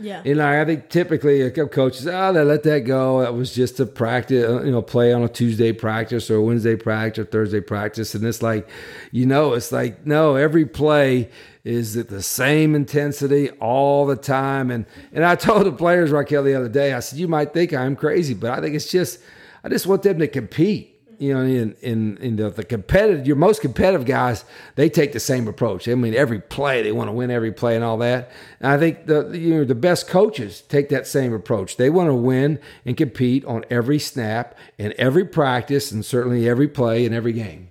Yeah. 0.01 0.21
You 0.25 0.35
know, 0.35 0.61
I 0.61 0.65
think 0.65 0.89
typically 0.89 1.41
a 1.41 1.51
couple 1.51 1.69
coaches, 1.69 2.07
oh, 2.07 2.33
they 2.33 2.43
let 2.43 2.63
that 2.63 2.81
go. 2.81 3.21
That 3.21 3.33
was 3.33 3.53
just 3.53 3.79
a 3.79 3.85
practice, 3.85 4.43
uh, 4.47 4.63
you 4.63 4.71
know, 4.71 4.81
play 4.81 5.13
on 5.13 5.23
a 5.23 5.29
Tuesday 5.29 5.71
practice 5.71 6.29
or 6.29 6.41
Wednesday 6.41 6.75
practice 6.75 7.23
or 7.23 7.25
Thursday 7.25 7.61
practice. 7.61 8.15
And 8.15 8.25
it's 8.25 8.41
like, 8.41 8.67
you 9.11 9.25
know, 9.25 9.53
it's 9.53 9.71
like, 9.71 10.05
no, 10.05 10.35
every 10.35 10.65
play 10.65 11.29
is 11.63 11.95
at 11.95 12.09
the 12.09 12.21
same 12.21 12.73
intensity 12.73 13.49
all 13.51 14.05
the 14.05 14.15
time. 14.15 14.71
And 14.71 14.85
and 15.13 15.23
I 15.23 15.35
told 15.47 15.65
the 15.65 15.71
players, 15.71 16.11
Raquel, 16.11 16.43
the 16.43 16.55
other 16.55 16.69
day, 16.69 16.93
I 16.93 16.99
said, 16.99 17.19
you 17.19 17.27
might 17.27 17.53
think 17.53 17.73
I'm 17.73 17.95
crazy, 17.95 18.33
but 18.33 18.51
I 18.51 18.61
think 18.61 18.75
it's 18.75 18.89
just, 18.89 19.19
I 19.63 19.69
just 19.69 19.87
want 19.87 20.03
them 20.03 20.19
to 20.19 20.27
compete 20.27 20.90
you 21.21 21.33
know, 21.33 21.41
in 21.41 21.75
in 21.81 22.17
in 22.17 22.35
the, 22.37 22.49
the 22.49 22.63
competitive, 22.63 23.27
your 23.27 23.35
most 23.35 23.61
competitive 23.61 24.05
guys, 24.05 24.43
they 24.75 24.89
take 24.89 25.13
the 25.13 25.19
same 25.19 25.47
approach. 25.47 25.87
I 25.87 25.93
mean, 25.93 26.15
every 26.15 26.41
play 26.41 26.81
they 26.81 26.91
want 26.91 27.09
to 27.09 27.11
win 27.11 27.29
every 27.29 27.51
play 27.51 27.75
and 27.75 27.85
all 27.85 27.97
that. 27.99 28.31
And 28.59 28.71
I 28.71 28.79
think 28.79 29.05
the 29.05 29.29
you 29.37 29.55
know 29.55 29.63
the 29.63 29.75
best 29.75 30.07
coaches 30.07 30.61
take 30.61 30.89
that 30.89 31.05
same 31.05 31.31
approach. 31.31 31.77
They 31.77 31.91
want 31.91 32.09
to 32.09 32.15
win 32.15 32.59
and 32.85 32.97
compete 32.97 33.45
on 33.45 33.63
every 33.69 33.99
snap 33.99 34.57
and 34.79 34.93
every 34.93 35.23
practice 35.23 35.91
and 35.91 36.03
certainly 36.03 36.49
every 36.49 36.67
play 36.67 37.05
and 37.05 37.13
every 37.13 37.33
game. 37.33 37.69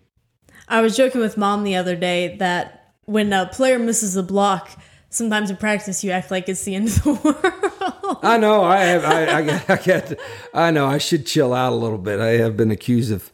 I 0.68 0.80
was 0.80 0.96
joking 0.96 1.20
with 1.20 1.36
mom 1.36 1.64
the 1.64 1.74
other 1.74 1.96
day 1.96 2.36
that 2.36 2.94
when 3.04 3.32
a 3.32 3.46
player 3.46 3.80
misses 3.80 4.14
a 4.14 4.22
block, 4.22 4.70
sometimes 5.08 5.50
in 5.50 5.56
practice 5.56 6.04
you 6.04 6.12
act 6.12 6.30
like 6.30 6.48
it's 6.48 6.62
the 6.62 6.76
end 6.76 6.88
of 6.88 7.02
the 7.02 7.12
world. 7.24 8.18
I 8.22 8.38
know 8.38 8.64
I 8.64 8.78
have 8.78 9.04
I 9.04 9.24
I, 9.24 9.62
I 9.68 9.76
get 9.76 10.18
I 10.54 10.70
know 10.70 10.86
I 10.86 10.98
should 10.98 11.26
chill 11.26 11.52
out 11.52 11.72
a 11.72 11.76
little 11.76 11.98
bit. 11.98 12.20
I 12.20 12.32
have 12.38 12.56
been 12.56 12.70
accused 12.70 13.12
of 13.12 13.30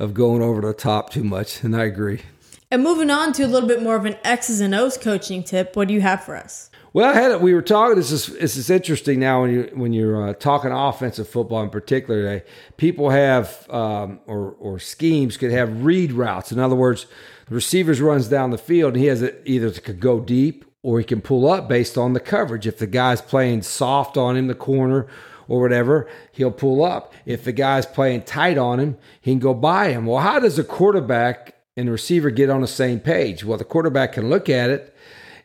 of 0.00 0.14
going 0.14 0.42
over 0.42 0.60
the 0.60 0.72
top 0.72 1.10
too 1.10 1.22
much, 1.22 1.62
and 1.62 1.76
I 1.76 1.84
agree. 1.84 2.22
and 2.70 2.82
moving 2.82 3.10
on 3.10 3.32
to 3.34 3.44
a 3.44 3.46
little 3.46 3.68
bit 3.68 3.82
more 3.82 3.96
of 3.96 4.06
an 4.06 4.16
X's 4.24 4.60
and 4.60 4.74
O's 4.74 4.96
coaching 4.96 5.44
tip, 5.44 5.76
what 5.76 5.88
do 5.88 5.94
you 5.94 6.00
have 6.00 6.24
for 6.24 6.36
us? 6.36 6.70
Well, 6.92 7.08
I 7.08 7.14
had 7.14 7.30
it. 7.30 7.40
We 7.40 7.54
were 7.54 7.62
talking. 7.62 7.94
This 7.94 8.10
is 8.10 8.26
this 8.26 8.56
is 8.56 8.68
interesting 8.68 9.20
now 9.20 9.42
when 9.42 9.52
you 9.52 9.70
when 9.74 9.92
you're 9.92 10.30
uh, 10.30 10.34
talking 10.34 10.72
offensive 10.72 11.28
football 11.28 11.62
in 11.62 11.70
particular. 11.70 12.22
Today, 12.22 12.44
people 12.78 13.10
have 13.10 13.64
um, 13.70 14.18
or 14.26 14.56
or 14.58 14.80
schemes 14.80 15.36
could 15.36 15.52
have 15.52 15.84
read 15.84 16.10
routes. 16.10 16.50
In 16.50 16.58
other 16.58 16.74
words, 16.74 17.06
the 17.46 17.54
receivers 17.54 18.00
runs 18.00 18.26
down 18.26 18.50
the 18.50 18.58
field 18.58 18.94
and 18.94 19.02
he 19.02 19.06
has 19.08 19.22
it 19.22 19.40
either 19.44 19.70
to 19.70 19.92
go 19.92 20.18
deep 20.18 20.64
or 20.82 20.98
he 20.98 21.04
can 21.04 21.20
pull 21.20 21.48
up 21.48 21.68
based 21.68 21.96
on 21.96 22.12
the 22.12 22.20
coverage. 22.20 22.66
If 22.66 22.78
the 22.78 22.88
guy's 22.88 23.20
playing 23.20 23.62
soft 23.62 24.16
on 24.16 24.36
him, 24.36 24.48
the 24.48 24.54
corner 24.56 25.06
or 25.50 25.60
whatever, 25.60 26.08
he'll 26.30 26.52
pull 26.52 26.84
up. 26.84 27.12
If 27.26 27.42
the 27.42 27.50
guy's 27.50 27.84
playing 27.84 28.22
tight 28.22 28.56
on 28.56 28.78
him, 28.78 28.96
he 29.20 29.32
can 29.32 29.40
go 29.40 29.52
by 29.52 29.90
him. 29.90 30.06
Well, 30.06 30.22
how 30.22 30.38
does 30.38 30.60
a 30.60 30.64
quarterback 30.64 31.56
and 31.76 31.88
the 31.88 31.92
receiver 31.92 32.30
get 32.30 32.50
on 32.50 32.60
the 32.60 32.68
same 32.68 33.00
page? 33.00 33.44
Well, 33.44 33.58
the 33.58 33.64
quarterback 33.64 34.12
can 34.12 34.30
look 34.30 34.48
at 34.48 34.70
it 34.70 34.94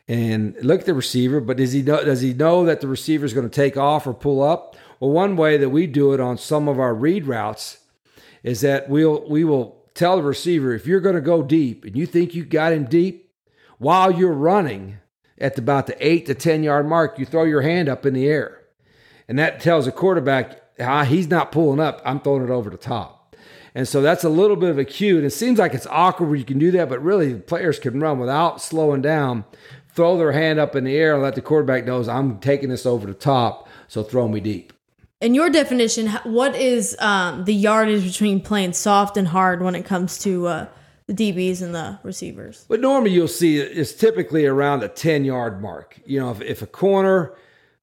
and 0.06 0.54
look 0.62 0.80
at 0.80 0.86
the 0.86 0.94
receiver, 0.94 1.40
but 1.40 1.56
does 1.56 1.72
he 1.72 1.82
know, 1.82 2.04
does 2.04 2.20
he 2.20 2.32
know 2.32 2.64
that 2.64 2.80
the 2.80 2.86
receiver 2.86 3.26
is 3.26 3.34
going 3.34 3.50
to 3.50 3.54
take 3.54 3.76
off 3.76 4.06
or 4.06 4.14
pull 4.14 4.44
up? 4.44 4.76
Well, 5.00 5.10
one 5.10 5.36
way 5.36 5.56
that 5.56 5.70
we 5.70 5.88
do 5.88 6.12
it 6.12 6.20
on 6.20 6.38
some 6.38 6.68
of 6.68 6.78
our 6.78 6.94
read 6.94 7.26
routes 7.26 7.78
is 8.44 8.60
that 8.60 8.88
we'll 8.88 9.28
we 9.28 9.42
will 9.42 9.84
tell 9.94 10.16
the 10.16 10.22
receiver 10.22 10.72
if 10.72 10.86
you're 10.86 11.00
going 11.00 11.16
to 11.16 11.20
go 11.20 11.42
deep 11.42 11.84
and 11.84 11.96
you 11.96 12.06
think 12.06 12.32
you 12.32 12.44
got 12.44 12.72
him 12.72 12.84
deep 12.84 13.32
while 13.78 14.12
you're 14.12 14.32
running 14.32 14.98
at 15.38 15.58
about 15.58 15.88
the 15.88 16.06
eight 16.06 16.26
to 16.26 16.34
ten 16.34 16.62
yard 16.62 16.86
mark, 16.86 17.18
you 17.18 17.26
throw 17.26 17.42
your 17.42 17.62
hand 17.62 17.88
up 17.88 18.06
in 18.06 18.14
the 18.14 18.28
air, 18.28 18.55
and 19.28 19.38
that 19.38 19.60
tells 19.60 19.84
the 19.84 19.92
quarterback 19.92 20.62
ah, 20.80 21.04
he's 21.04 21.28
not 21.28 21.52
pulling 21.52 21.80
up. 21.80 22.00
I'm 22.04 22.20
throwing 22.20 22.44
it 22.44 22.50
over 22.50 22.70
the 22.70 22.76
top. 22.76 23.36
And 23.74 23.86
so 23.86 24.00
that's 24.00 24.24
a 24.24 24.28
little 24.28 24.56
bit 24.56 24.70
of 24.70 24.78
a 24.78 24.84
cue. 24.84 25.16
And 25.16 25.26
it 25.26 25.30
seems 25.30 25.58
like 25.58 25.74
it's 25.74 25.86
awkward 25.88 26.28
where 26.28 26.38
you 26.38 26.44
can 26.44 26.58
do 26.58 26.70
that, 26.72 26.88
but 26.88 27.02
really 27.02 27.34
players 27.34 27.78
can 27.78 28.00
run 28.00 28.18
without 28.18 28.62
slowing 28.62 29.02
down, 29.02 29.44
throw 29.90 30.16
their 30.16 30.32
hand 30.32 30.58
up 30.58 30.74
in 30.74 30.84
the 30.84 30.96
air 30.96 31.14
and 31.14 31.22
let 31.22 31.34
the 31.34 31.42
quarterback 31.42 31.84
knows 31.84 32.08
I'm 32.08 32.38
taking 32.38 32.70
this 32.70 32.86
over 32.86 33.06
the 33.06 33.14
top, 33.14 33.68
so 33.88 34.02
throw 34.02 34.28
me 34.28 34.40
deep. 34.40 34.72
In 35.20 35.34
your 35.34 35.50
definition, 35.50 36.08
what 36.24 36.54
is 36.56 36.96
um, 37.00 37.44
the 37.44 37.54
yardage 37.54 38.04
between 38.04 38.40
playing 38.40 38.74
soft 38.74 39.16
and 39.16 39.28
hard 39.28 39.62
when 39.62 39.74
it 39.74 39.84
comes 39.84 40.18
to 40.20 40.46
uh, 40.46 40.66
the 41.06 41.14
DBs 41.14 41.62
and 41.62 41.74
the 41.74 41.98
receivers? 42.02 42.64
But 42.68 42.80
normally 42.80 43.12
you'll 43.12 43.28
see 43.28 43.58
it's 43.58 43.94
typically 43.94 44.46
around 44.46 44.82
a 44.82 44.88
10 44.88 45.24
yard 45.24 45.60
mark. 45.60 45.98
You 46.04 46.20
know, 46.20 46.30
if, 46.30 46.40
if 46.40 46.62
a 46.62 46.66
corner 46.66 47.34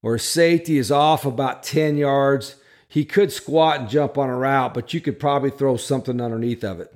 or 0.04 0.20
safety 0.20 0.78
is 0.78 0.92
off 0.92 1.26
about 1.26 1.63
10 1.63 1.98
yards, 1.98 2.58
he 2.88 3.06
could 3.06 3.32
squat 3.32 3.80
and 3.80 3.89
jump 3.89 4.20
on 4.20 4.30
a 4.30 4.38
route, 4.38 4.76
but 4.76 4.94
you 4.94 5.02
could 5.02 5.20
probably 5.20 5.50
throw 5.50 5.78
something 5.78 6.22
underneath 6.22 6.63
of 6.63 6.80
it. 6.80 6.94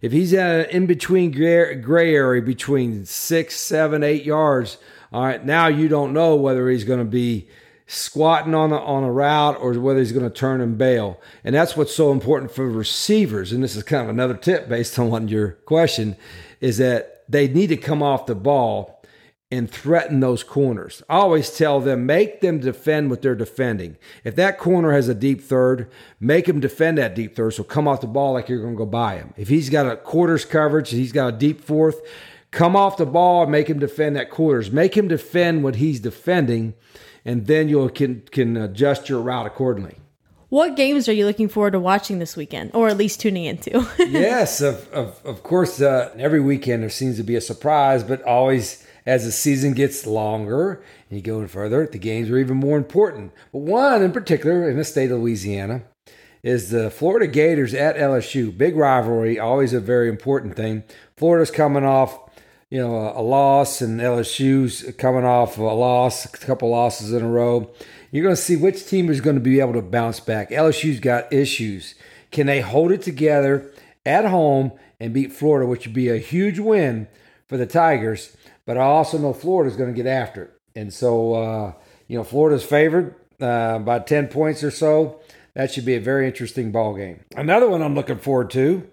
If 0.00 0.10
he's 0.10 0.32
in 0.32 0.40
an 0.44 0.66
in 0.70 0.86
between 0.86 1.30
gray 1.30 2.14
area 2.14 2.42
between 2.42 3.04
six, 3.04 3.56
seven, 3.56 4.02
eight 4.02 4.24
yards, 4.24 4.78
all 5.12 5.24
right, 5.24 5.44
now 5.44 5.68
you 5.68 5.88
don't 5.88 6.12
know 6.12 6.34
whether 6.34 6.68
he's 6.68 6.84
going 6.84 6.98
to 6.98 7.04
be 7.04 7.48
squatting 7.86 8.54
on 8.54 8.72
a, 8.72 8.78
on 8.78 9.04
a 9.04 9.12
route 9.12 9.56
or 9.60 9.72
whether 9.74 10.00
he's 10.00 10.12
going 10.12 10.28
to 10.28 10.34
turn 10.34 10.60
and 10.60 10.76
bail. 10.76 11.20
And 11.44 11.54
that's 11.54 11.76
what's 11.76 11.94
so 11.94 12.10
important 12.10 12.50
for 12.50 12.68
receivers. 12.68 13.52
And 13.52 13.62
this 13.62 13.76
is 13.76 13.84
kind 13.84 14.02
of 14.02 14.08
another 14.08 14.34
tip 14.34 14.68
based 14.68 14.98
on 14.98 15.28
your 15.28 15.52
question 15.66 16.16
is 16.60 16.78
that 16.78 17.24
they 17.28 17.48
need 17.48 17.68
to 17.68 17.76
come 17.76 18.02
off 18.02 18.26
the 18.26 18.34
ball 18.34 18.95
and 19.50 19.70
threaten 19.70 20.20
those 20.20 20.42
corners. 20.42 21.02
I 21.08 21.16
always 21.18 21.56
tell 21.56 21.80
them, 21.80 22.04
make 22.04 22.40
them 22.40 22.58
defend 22.58 23.10
what 23.10 23.22
they're 23.22 23.36
defending. 23.36 23.96
If 24.24 24.34
that 24.36 24.58
corner 24.58 24.92
has 24.92 25.08
a 25.08 25.14
deep 25.14 25.40
third, 25.40 25.88
make 26.18 26.48
him 26.48 26.58
defend 26.58 26.98
that 26.98 27.14
deep 27.14 27.36
third. 27.36 27.52
So 27.54 27.62
come 27.62 27.86
off 27.86 28.00
the 28.00 28.08
ball 28.08 28.32
like 28.32 28.48
you're 28.48 28.60
going 28.60 28.74
to 28.74 28.78
go 28.78 28.86
by 28.86 29.16
him. 29.16 29.34
If 29.36 29.48
he's 29.48 29.70
got 29.70 29.86
a 29.86 29.96
quarters 29.96 30.44
coverage, 30.44 30.90
he's 30.90 31.12
got 31.12 31.34
a 31.34 31.36
deep 31.36 31.60
fourth, 31.60 32.00
come 32.50 32.74
off 32.74 32.96
the 32.96 33.06
ball 33.06 33.42
and 33.42 33.52
make 33.52 33.68
him 33.68 33.78
defend 33.78 34.16
that 34.16 34.30
quarters. 34.30 34.72
Make 34.72 34.96
him 34.96 35.06
defend 35.06 35.62
what 35.62 35.76
he's 35.76 36.00
defending, 36.00 36.74
and 37.24 37.46
then 37.46 37.68
you 37.68 37.88
can 37.90 38.22
can 38.32 38.56
adjust 38.56 39.08
your 39.08 39.20
route 39.20 39.46
accordingly. 39.46 39.98
What 40.48 40.76
games 40.76 41.08
are 41.08 41.12
you 41.12 41.26
looking 41.26 41.48
forward 41.48 41.72
to 41.72 41.80
watching 41.80 42.18
this 42.18 42.36
weekend, 42.36 42.70
or 42.72 42.88
at 42.88 42.96
least 42.96 43.20
tuning 43.20 43.44
into? 43.44 43.86
yes, 43.98 44.60
of, 44.60 44.88
of, 44.92 45.20
of 45.24 45.42
course. 45.42 45.80
Uh, 45.80 46.14
every 46.18 46.40
weekend 46.40 46.82
there 46.82 46.90
seems 46.90 47.16
to 47.16 47.24
be 47.24 47.34
a 47.34 47.40
surprise, 47.40 48.04
but 48.04 48.22
always 48.22 48.85
as 49.06 49.24
the 49.24 49.32
season 49.32 49.72
gets 49.72 50.04
longer 50.04 50.82
and 51.08 51.16
you 51.16 51.22
go 51.22 51.40
in 51.40 51.48
further, 51.48 51.86
the 51.86 51.98
games 51.98 52.28
are 52.28 52.38
even 52.38 52.56
more 52.56 52.76
important. 52.76 53.32
But 53.52 53.60
one 53.60 54.02
in 54.02 54.12
particular 54.12 54.68
in 54.68 54.76
the 54.76 54.84
state 54.84 55.10
of 55.12 55.20
Louisiana 55.20 55.84
is 56.42 56.70
the 56.70 56.90
Florida 56.90 57.26
Gators 57.26 57.72
at 57.72 57.96
LSU. 57.96 58.56
Big 58.56 58.76
rivalry, 58.76 59.38
always 59.38 59.72
a 59.72 59.80
very 59.80 60.08
important 60.08 60.56
thing. 60.56 60.82
Florida's 61.16 61.50
coming 61.50 61.84
off, 61.84 62.18
you 62.70 62.78
know, 62.78 62.96
a, 62.96 63.20
a 63.20 63.22
loss, 63.22 63.80
and 63.80 64.00
LSU's 64.00 64.94
coming 64.96 65.24
off 65.24 65.58
a 65.58 65.62
loss, 65.62 66.24
a 66.24 66.28
couple 66.28 66.70
losses 66.70 67.12
in 67.12 67.22
a 67.22 67.28
row. 67.28 67.70
You're 68.10 68.22
going 68.22 68.36
to 68.36 68.40
see 68.40 68.56
which 68.56 68.86
team 68.86 69.10
is 69.10 69.20
going 69.20 69.36
to 69.36 69.40
be 69.40 69.60
able 69.60 69.72
to 69.72 69.82
bounce 69.82 70.20
back. 70.20 70.50
LSU's 70.50 71.00
got 71.00 71.32
issues. 71.32 71.94
Can 72.30 72.46
they 72.46 72.60
hold 72.60 72.92
it 72.92 73.02
together 73.02 73.72
at 74.04 74.24
home 74.24 74.72
and 75.00 75.12
beat 75.12 75.32
Florida, 75.32 75.66
which 75.66 75.86
would 75.86 75.94
be 75.94 76.08
a 76.08 76.18
huge 76.18 76.58
win 76.58 77.08
for 77.48 77.56
the 77.56 77.66
Tigers? 77.66 78.36
But 78.66 78.76
I 78.76 78.82
also 78.82 79.16
know 79.18 79.32
Florida's 79.32 79.76
going 79.76 79.94
to 79.94 79.96
get 79.96 80.08
after 80.08 80.42
it. 80.42 80.50
And 80.74 80.92
so, 80.92 81.34
uh, 81.34 81.72
you 82.08 82.18
know, 82.18 82.24
Florida's 82.24 82.64
favored 82.64 83.14
uh, 83.40 83.78
by 83.78 84.00
10 84.00 84.28
points 84.28 84.62
or 84.62 84.70
so. 84.70 85.20
That 85.54 85.70
should 85.70 85.86
be 85.86 85.94
a 85.94 86.00
very 86.00 86.26
interesting 86.26 86.70
ball 86.72 86.94
game. 86.94 87.20
Another 87.34 87.68
one 87.68 87.82
I'm 87.82 87.94
looking 87.94 88.18
forward 88.18 88.50
to 88.50 88.90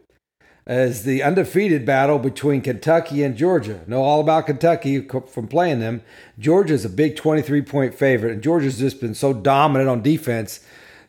is 0.65 1.03
the 1.03 1.21
undefeated 1.21 1.85
battle 1.85 2.19
between 2.19 2.61
Kentucky 2.61 3.21
and 3.23 3.35
Georgia. 3.35 3.81
Know 3.85 4.01
all 4.01 4.21
about 4.21 4.45
Kentucky 4.45 5.01
from 5.01 5.47
playing 5.47 5.79
them. 5.79 6.01
Georgia's 6.39 6.85
a 6.85 6.89
big 6.89 7.17
23 7.17 7.61
point 7.63 7.93
favorite, 7.93 8.31
and 8.31 8.41
Georgia's 8.41 8.79
just 8.79 9.01
been 9.01 9.13
so 9.15 9.33
dominant 9.33 9.89
on 9.89 10.01
defense 10.01 10.61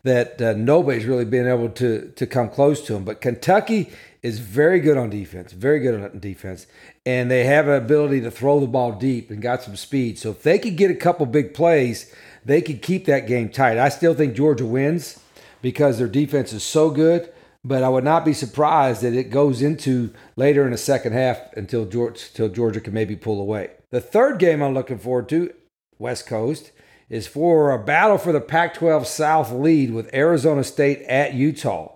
that 0.03 0.40
uh, 0.42 0.55
nobody's 0.55 1.07
really 1.07 1.24
been 1.24 1.46
able 1.46 1.68
to 1.70 2.12
to 2.16 2.27
come 2.27 2.48
close 2.48 2.85
to 2.87 2.94
them. 2.94 3.05
But 3.05 3.20
Kentucky 3.20 3.92
is 4.24 4.38
very 4.38 4.80
good 4.80 4.96
on 4.96 5.10
defense, 5.10 5.52
very 5.52 5.78
good 5.78 6.00
on 6.00 6.18
defense, 6.18 6.66
and 7.04 7.30
they 7.30 7.44
have 7.44 7.68
an 7.68 7.74
ability 7.74 8.22
to 8.22 8.30
throw 8.30 8.58
the 8.58 8.66
ball 8.66 8.92
deep 8.92 9.30
and 9.30 9.42
got 9.42 9.62
some 9.62 9.76
speed. 9.76 10.18
So 10.18 10.30
if 10.30 10.42
they 10.42 10.58
could 10.58 10.78
get 10.78 10.90
a 10.90 10.94
couple 10.94 11.26
big 11.26 11.52
plays, 11.52 12.10
they 12.42 12.62
could 12.62 12.80
keep 12.80 13.04
that 13.04 13.26
game 13.26 13.50
tight. 13.50 13.76
I 13.76 13.90
still 13.90 14.14
think 14.14 14.34
Georgia 14.34 14.64
wins 14.64 15.20
because 15.60 15.98
their 15.98 16.08
defense 16.08 16.54
is 16.54 16.64
so 16.64 16.88
good, 16.88 17.30
but 17.62 17.82
I 17.82 17.90
would 17.90 18.02
not 18.02 18.24
be 18.24 18.32
surprised 18.32 19.02
that 19.02 19.12
it 19.12 19.24
goes 19.24 19.60
into 19.60 20.14
later 20.37 20.64
in 20.64 20.70
the 20.70 20.78
second 20.78 21.12
half 21.12 21.38
until 21.54 21.84
Georgia, 21.84 22.24
until 22.30 22.48
Georgia 22.48 22.80
can 22.80 22.94
maybe 22.94 23.16
pull 23.16 23.42
away. 23.42 23.72
The 23.90 24.00
third 24.00 24.38
game 24.38 24.62
I'm 24.62 24.72
looking 24.72 24.98
forward 24.98 25.28
to, 25.28 25.52
West 25.98 26.26
Coast, 26.26 26.72
is 27.10 27.26
for 27.26 27.72
a 27.72 27.78
battle 27.78 28.16
for 28.16 28.32
the 28.32 28.40
Pac 28.40 28.72
12 28.72 29.06
South 29.06 29.52
lead 29.52 29.92
with 29.92 30.12
Arizona 30.14 30.64
State 30.64 31.02
at 31.02 31.34
Utah. 31.34 31.92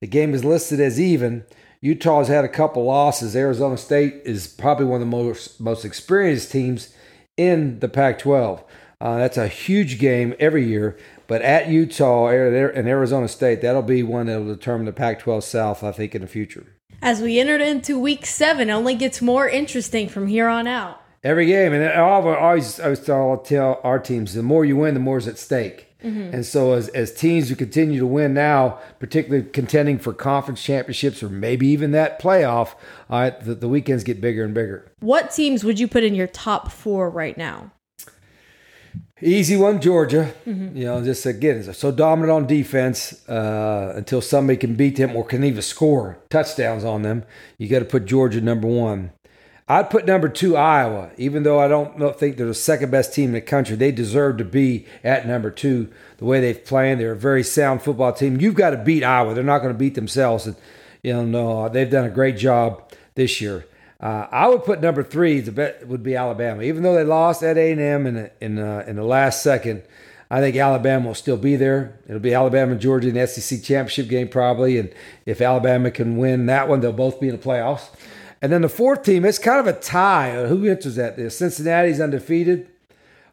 The 0.00 0.06
game 0.06 0.32
is 0.32 0.44
listed 0.44 0.78
as 0.78 1.00
even. 1.00 1.44
Utah's 1.82 2.28
had 2.28 2.44
a 2.44 2.48
couple 2.48 2.84
losses. 2.84 3.34
Arizona 3.34 3.76
State 3.76 4.22
is 4.24 4.46
probably 4.46 4.86
one 4.86 5.02
of 5.02 5.10
the 5.10 5.16
most 5.16 5.60
most 5.60 5.84
experienced 5.84 6.52
teams 6.52 6.94
in 7.36 7.80
the 7.80 7.88
Pac-12. 7.88 8.62
Uh, 9.00 9.16
that's 9.18 9.36
a 9.36 9.48
huge 9.48 9.98
game 9.98 10.32
every 10.38 10.64
year. 10.64 10.96
But 11.26 11.42
at 11.42 11.68
Utah 11.68 12.28
and 12.28 12.88
Arizona 12.88 13.26
State, 13.26 13.62
that'll 13.62 13.82
be 13.82 14.04
one 14.04 14.26
that'll 14.26 14.46
determine 14.46 14.86
the 14.86 14.92
Pac-12 14.92 15.42
South, 15.42 15.82
I 15.82 15.90
think, 15.90 16.14
in 16.14 16.22
the 16.22 16.28
future. 16.28 16.66
As 17.00 17.20
we 17.20 17.40
entered 17.40 17.60
into 17.60 17.98
Week 17.98 18.26
Seven, 18.26 18.70
it 18.70 18.72
only 18.72 18.94
gets 18.94 19.20
more 19.20 19.48
interesting 19.48 20.08
from 20.08 20.28
here 20.28 20.46
on 20.46 20.68
out. 20.68 21.00
Every 21.24 21.46
game, 21.46 21.72
and 21.72 21.84
I 21.84 21.96
always, 21.96 22.78
I 22.78 22.84
always 22.84 23.00
tell 23.00 23.80
our 23.82 23.98
teams, 23.98 24.34
the 24.34 24.42
more 24.42 24.64
you 24.64 24.76
win, 24.76 24.94
the 24.94 25.00
more 25.00 25.18
is 25.18 25.26
at 25.26 25.38
stake. 25.38 25.91
Mm-hmm. 26.02 26.34
And 26.34 26.46
so, 26.46 26.72
as, 26.72 26.88
as 26.88 27.12
teams 27.12 27.48
who 27.48 27.56
continue 27.56 27.98
to 28.00 28.06
win 28.06 28.34
now, 28.34 28.78
particularly 28.98 29.48
contending 29.48 29.98
for 29.98 30.12
conference 30.12 30.62
championships 30.62 31.22
or 31.22 31.28
maybe 31.28 31.66
even 31.68 31.92
that 31.92 32.20
playoff, 32.20 32.74
uh, 33.08 33.30
the, 33.42 33.54
the 33.54 33.68
weekends 33.68 34.04
get 34.04 34.20
bigger 34.20 34.44
and 34.44 34.54
bigger. 34.54 34.90
What 35.00 35.30
teams 35.30 35.64
would 35.64 35.78
you 35.78 35.88
put 35.88 36.04
in 36.04 36.14
your 36.14 36.26
top 36.26 36.72
four 36.72 37.08
right 37.10 37.36
now? 37.36 37.72
Easy 39.24 39.56
one, 39.56 39.80
Georgia. 39.80 40.34
Mm-hmm. 40.44 40.76
You 40.76 40.84
know, 40.86 41.04
just 41.04 41.24
again, 41.26 41.62
so 41.72 41.92
dominant 41.92 42.32
on 42.32 42.46
defense 42.48 43.28
uh, 43.28 43.92
until 43.94 44.20
somebody 44.20 44.56
can 44.56 44.74
beat 44.74 44.96
them 44.96 45.14
or 45.14 45.24
can 45.24 45.44
even 45.44 45.62
score 45.62 46.18
touchdowns 46.28 46.84
on 46.84 47.02
them. 47.02 47.24
You 47.56 47.68
got 47.68 47.78
to 47.78 47.84
put 47.84 48.04
Georgia 48.04 48.40
number 48.40 48.66
one. 48.66 49.12
I'd 49.68 49.90
put 49.90 50.06
number 50.06 50.28
two 50.28 50.56
Iowa, 50.56 51.10
even 51.16 51.44
though 51.44 51.60
I 51.60 51.68
don't 51.68 52.18
think 52.18 52.36
they're 52.36 52.46
the 52.46 52.54
second 52.54 52.90
best 52.90 53.14
team 53.14 53.26
in 53.26 53.32
the 53.32 53.40
country. 53.40 53.76
They 53.76 53.92
deserve 53.92 54.38
to 54.38 54.44
be 54.44 54.86
at 55.04 55.26
number 55.26 55.50
two. 55.50 55.88
The 56.18 56.24
way 56.24 56.40
they've 56.40 56.64
played, 56.64 56.98
they're 56.98 57.12
a 57.12 57.16
very 57.16 57.44
sound 57.44 57.82
football 57.82 58.12
team. 58.12 58.40
You've 58.40 58.56
got 58.56 58.70
to 58.70 58.76
beat 58.76 59.04
Iowa. 59.04 59.34
They're 59.34 59.44
not 59.44 59.60
going 59.60 59.72
to 59.72 59.78
beat 59.78 59.94
themselves. 59.94 60.46
And 60.46 60.56
you 61.02 61.12
know, 61.12 61.24
no, 61.24 61.68
they've 61.68 61.90
done 61.90 62.04
a 62.04 62.10
great 62.10 62.36
job 62.36 62.90
this 63.14 63.40
year. 63.40 63.66
Uh, 64.00 64.26
I 64.32 64.48
would 64.48 64.64
put 64.64 64.80
number 64.80 65.04
three. 65.04 65.40
The 65.40 65.52
bet 65.52 65.86
would 65.86 66.02
be 66.02 66.16
Alabama, 66.16 66.62
even 66.62 66.82
though 66.82 66.94
they 66.94 67.04
lost 67.04 67.44
at 67.44 67.56
A 67.56 67.70
and 67.70 67.80
M 67.80 68.06
in 68.06 68.14
the, 68.14 68.30
in 68.40 68.58
uh, 68.58 68.84
in 68.86 68.96
the 68.96 69.04
last 69.04 69.42
second. 69.42 69.82
I 70.28 70.40
think 70.40 70.56
Alabama 70.56 71.08
will 71.08 71.14
still 71.14 71.36
be 71.36 71.56
there. 71.56 71.98
It'll 72.08 72.18
be 72.18 72.32
Alabama 72.32 72.72
and 72.72 72.80
Georgia 72.80 73.08
in 73.08 73.14
the 73.14 73.26
SEC 73.26 73.62
championship 73.62 74.08
game 74.08 74.28
probably, 74.28 74.78
and 74.78 74.92
if 75.26 75.42
Alabama 75.42 75.90
can 75.90 76.16
win 76.16 76.46
that 76.46 76.68
one, 76.68 76.80
they'll 76.80 76.90
both 76.90 77.20
be 77.20 77.28
in 77.28 77.36
the 77.36 77.42
playoffs. 77.42 77.90
And 78.42 78.52
then 78.52 78.62
the 78.62 78.68
fourth 78.68 79.04
team, 79.04 79.24
it's 79.24 79.38
kind 79.38 79.60
of 79.60 79.68
a 79.68 79.78
tie. 79.78 80.46
Who 80.46 80.66
enters 80.66 80.96
that? 80.96 81.14
Cincinnati's 81.32 82.00
undefeated. 82.00 82.68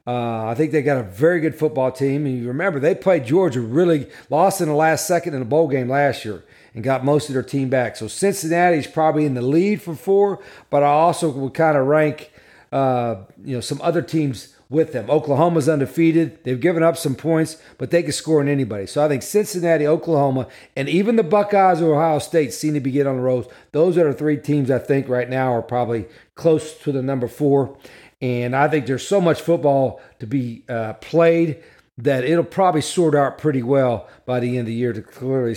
Uh, 0.05 0.45
I 0.45 0.55
think 0.55 0.71
they 0.71 0.83
got 0.83 0.97
a 0.97 1.03
very 1.03 1.39
good 1.39 1.55
football 1.55 1.91
team. 1.91 2.27
And 2.27 2.37
you 2.37 2.47
remember, 2.47 2.79
they 2.79 2.93
played 2.93 3.25
Georgia 3.25 3.59
really, 3.59 4.07
lost 4.29 4.61
in 4.61 4.67
the 4.67 4.75
last 4.75 5.07
second 5.07 5.33
in 5.33 5.39
the 5.39 5.45
bowl 5.45 5.67
game 5.67 5.89
last 5.89 6.23
year 6.25 6.43
and 6.75 6.83
got 6.83 7.03
most 7.03 7.27
of 7.27 7.33
their 7.33 7.43
team 7.43 7.69
back. 7.69 7.95
So 7.95 8.07
Cincinnati's 8.07 8.87
probably 8.87 9.25
in 9.25 9.33
the 9.33 9.41
lead 9.41 9.81
for 9.81 9.95
four, 9.95 10.41
but 10.69 10.83
I 10.83 10.87
also 10.87 11.29
would 11.31 11.55
kind 11.55 11.75
of 11.75 11.87
rank, 11.87 12.31
uh, 12.71 13.23
you 13.43 13.55
know, 13.55 13.61
some 13.61 13.81
other 13.81 14.03
teams 14.03 14.55
with 14.69 14.93
them. 14.93 15.09
Oklahoma's 15.09 15.67
undefeated. 15.67 16.43
They've 16.43 16.59
given 16.59 16.83
up 16.83 16.95
some 16.95 17.15
points, 17.15 17.57
but 17.77 17.89
they 17.89 18.03
can 18.03 18.11
score 18.11 18.39
on 18.39 18.47
anybody. 18.47 18.85
So 18.85 19.03
I 19.03 19.07
think 19.07 19.23
Cincinnati, 19.23 19.87
Oklahoma, 19.87 20.47
and 20.75 20.87
even 20.87 21.15
the 21.15 21.23
Buckeyes 21.23 21.81
or 21.81 21.95
Ohio 21.95 22.19
State 22.19 22.53
seem 22.53 22.75
to 22.75 22.79
be 22.79 22.91
getting 22.91 23.09
on 23.09 23.17
the 23.17 23.23
road. 23.23 23.47
Those 23.71 23.97
are 23.97 24.11
the 24.11 24.13
three 24.13 24.37
teams 24.37 24.69
I 24.69 24.79
think 24.79 25.09
right 25.09 25.29
now 25.29 25.53
are 25.53 25.63
probably 25.63 26.05
close 26.35 26.77
to 26.83 26.91
the 26.91 27.01
number 27.01 27.27
four. 27.27 27.77
And 28.21 28.55
I 28.55 28.67
think 28.67 28.85
there's 28.85 29.07
so 29.07 29.19
much 29.19 29.41
football 29.41 30.01
to 30.19 30.27
be 30.27 30.63
uh, 30.69 30.93
played 30.93 31.63
that 31.97 32.23
it'll 32.23 32.43
probably 32.43 32.81
sort 32.81 33.15
out 33.15 33.37
pretty 33.37 33.63
well 33.63 34.07
by 34.25 34.39
the 34.39 34.49
end 34.49 34.59
of 34.59 34.65
the 34.67 34.73
year 34.73 34.93
to 34.93 35.01
clearly 35.01 35.55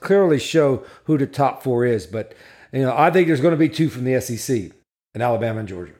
clearly 0.00 0.38
show 0.38 0.84
who 1.04 1.18
the 1.18 1.26
top 1.26 1.62
four 1.62 1.84
is. 1.84 2.06
But 2.06 2.34
you 2.72 2.82
know, 2.82 2.94
I 2.96 3.10
think 3.10 3.26
there's 3.26 3.40
going 3.40 3.52
to 3.52 3.58
be 3.58 3.68
two 3.68 3.90
from 3.90 4.04
the 4.04 4.18
SEC, 4.20 4.72
in 5.14 5.20
Alabama 5.20 5.60
and 5.60 5.68
Georgia. 5.68 5.92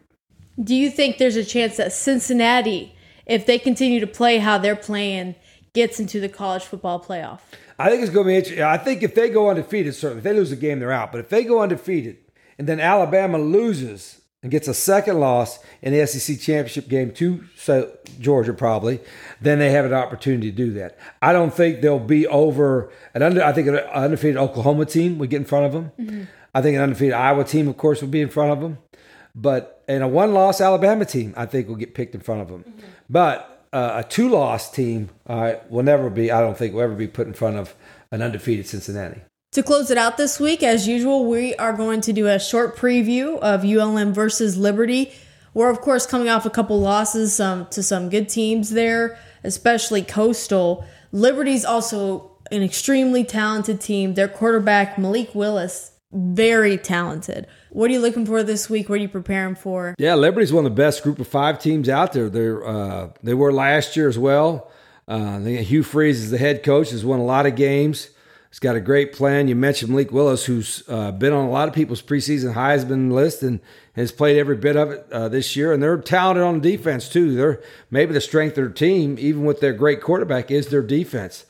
Do 0.62 0.74
you 0.74 0.90
think 0.90 1.18
there's 1.18 1.36
a 1.36 1.44
chance 1.44 1.76
that 1.76 1.92
Cincinnati, 1.92 2.94
if 3.26 3.46
they 3.46 3.58
continue 3.58 4.00
to 4.00 4.06
play 4.06 4.38
how 4.38 4.58
they're 4.58 4.76
playing, 4.76 5.34
gets 5.72 5.98
into 5.98 6.20
the 6.20 6.28
college 6.28 6.64
football 6.64 7.00
playoff. 7.00 7.40
I 7.78 7.88
think 7.88 8.02
it's 8.02 8.12
going 8.12 8.26
to 8.26 8.28
be 8.28 8.36
interesting. 8.36 8.62
I 8.62 8.76
think 8.76 9.02
if 9.02 9.14
they 9.14 9.30
go 9.30 9.50
undefeated, 9.50 9.94
certainly 9.94 10.18
if 10.18 10.24
they 10.24 10.32
lose 10.32 10.52
a 10.52 10.56
game, 10.56 10.80
they're 10.80 10.92
out. 10.92 11.12
But 11.12 11.20
if 11.20 11.28
they 11.28 11.44
go 11.44 11.62
undefeated 11.62 12.18
and 12.58 12.68
then 12.68 12.80
Alabama 12.80 13.38
loses 13.38 14.20
and 14.42 14.50
gets 14.50 14.68
a 14.68 14.74
second 14.74 15.20
loss 15.20 15.58
in 15.80 15.92
the 15.92 16.06
SEC 16.06 16.38
championship 16.38 16.88
game 16.88 17.12
to 17.12 17.44
Georgia, 18.20 18.52
probably, 18.52 19.00
then 19.40 19.58
they 19.58 19.70
have 19.70 19.84
an 19.84 19.94
opportunity 19.94 20.50
to 20.50 20.56
do 20.56 20.72
that. 20.74 20.98
I 21.22 21.32
don't 21.32 21.54
think 21.54 21.80
they'll 21.80 21.98
be 21.98 22.26
over 22.26 22.92
an 23.14 23.22
under. 23.22 23.42
I 23.42 23.52
think 23.52 23.68
an 23.68 23.76
undefeated 23.76 24.36
Oklahoma 24.36 24.84
team 24.84 25.18
would 25.18 25.30
get 25.30 25.38
in 25.38 25.44
front 25.44 25.66
of 25.66 25.72
them. 25.72 25.92
Mm-hmm. 25.98 26.24
I 26.54 26.60
think 26.60 26.76
an 26.76 26.82
undefeated 26.82 27.14
Iowa 27.14 27.44
team, 27.44 27.66
of 27.68 27.78
course, 27.78 28.02
would 28.02 28.10
be 28.10 28.20
in 28.20 28.28
front 28.28 28.52
of 28.52 28.60
them. 28.60 28.78
But 29.34 29.82
and 29.88 30.02
a 30.02 30.08
one-loss 30.08 30.60
Alabama 30.60 31.04
team, 31.04 31.34
I 31.36 31.46
think, 31.46 31.68
will 31.68 31.76
get 31.76 31.94
picked 31.94 32.14
in 32.14 32.20
front 32.20 32.42
of 32.42 32.48
them. 32.48 32.64
Mm-hmm. 32.64 32.86
But 33.08 33.66
uh, 33.72 34.02
a 34.04 34.08
two-loss 34.08 34.70
team 34.70 35.10
uh, 35.26 35.54
will 35.68 35.82
never 35.82 36.10
be. 36.10 36.30
I 36.30 36.40
don't 36.40 36.56
think 36.56 36.74
will 36.74 36.82
ever 36.82 36.94
be 36.94 37.08
put 37.08 37.26
in 37.26 37.32
front 37.32 37.56
of 37.56 37.74
an 38.10 38.22
undefeated 38.22 38.66
Cincinnati. 38.66 39.22
To 39.52 39.62
close 39.62 39.90
it 39.90 39.98
out 39.98 40.16
this 40.16 40.40
week, 40.40 40.62
as 40.62 40.88
usual, 40.88 41.26
we 41.26 41.54
are 41.56 41.74
going 41.74 42.00
to 42.02 42.12
do 42.12 42.26
a 42.26 42.38
short 42.38 42.76
preview 42.76 43.38
of 43.40 43.64
ULM 43.64 44.14
versus 44.14 44.56
Liberty. 44.56 45.12
We're 45.54 45.68
of 45.68 45.80
course 45.82 46.06
coming 46.06 46.28
off 46.30 46.46
a 46.46 46.50
couple 46.50 46.80
losses 46.80 47.38
um, 47.38 47.66
to 47.66 47.82
some 47.82 48.08
good 48.08 48.28
teams 48.28 48.70
there, 48.70 49.18
especially 49.44 50.02
Coastal. 50.02 50.86
Liberty's 51.12 51.66
also 51.66 52.30
an 52.50 52.62
extremely 52.62 53.24
talented 53.24 53.80
team. 53.80 54.14
Their 54.14 54.28
quarterback 54.28 54.96
Malik 54.96 55.34
Willis, 55.34 55.92
very 56.12 56.78
talented. 56.78 57.46
What 57.72 57.88
are 57.88 57.94
you 57.94 58.00
looking 58.00 58.26
for 58.26 58.42
this 58.42 58.68
week? 58.68 58.90
What 58.90 58.96
are 58.96 59.02
you 59.02 59.08
preparing 59.08 59.54
for? 59.54 59.94
Yeah, 59.96 60.14
Liberty's 60.14 60.52
one 60.52 60.66
of 60.66 60.72
the 60.72 60.76
best 60.76 61.02
group 61.02 61.18
of 61.18 61.26
five 61.26 61.58
teams 61.58 61.88
out 61.88 62.12
there. 62.12 62.28
They're 62.28 62.66
uh, 62.66 63.10
they 63.22 63.32
were 63.32 63.50
last 63.50 63.96
year 63.96 64.10
as 64.10 64.18
well. 64.18 64.70
Uh, 65.08 65.38
Hugh 65.38 65.82
Freeze 65.82 66.20
is 66.20 66.30
the 66.30 66.36
head 66.36 66.62
coach. 66.62 66.90
Has 66.90 67.02
won 67.02 67.18
a 67.18 67.24
lot 67.24 67.46
of 67.46 67.56
games. 67.56 68.10
He's 68.50 68.58
got 68.58 68.76
a 68.76 68.80
great 68.80 69.14
plan. 69.14 69.48
You 69.48 69.56
mentioned 69.56 69.90
Malik 69.90 70.12
Willis, 70.12 70.44
who's 70.44 70.82
uh, 70.86 71.12
been 71.12 71.32
on 71.32 71.46
a 71.46 71.50
lot 71.50 71.66
of 71.66 71.72
people's 71.74 72.02
preseason 72.02 72.52
Heisman 72.52 73.10
list 73.10 73.42
and 73.42 73.58
has 73.94 74.12
played 74.12 74.36
every 74.36 74.56
bit 74.56 74.76
of 74.76 74.90
it 74.90 75.06
uh, 75.10 75.30
this 75.30 75.56
year. 75.56 75.72
And 75.72 75.82
they're 75.82 75.96
talented 75.96 76.44
on 76.44 76.60
defense 76.60 77.08
too. 77.08 77.34
They're 77.34 77.62
maybe 77.90 78.12
the 78.12 78.20
strength 78.20 78.52
of 78.52 78.56
their 78.56 78.68
team, 78.68 79.16
even 79.18 79.46
with 79.46 79.60
their 79.60 79.72
great 79.72 80.02
quarterback, 80.02 80.50
is 80.50 80.66
their 80.66 80.82
defense. 80.82 81.46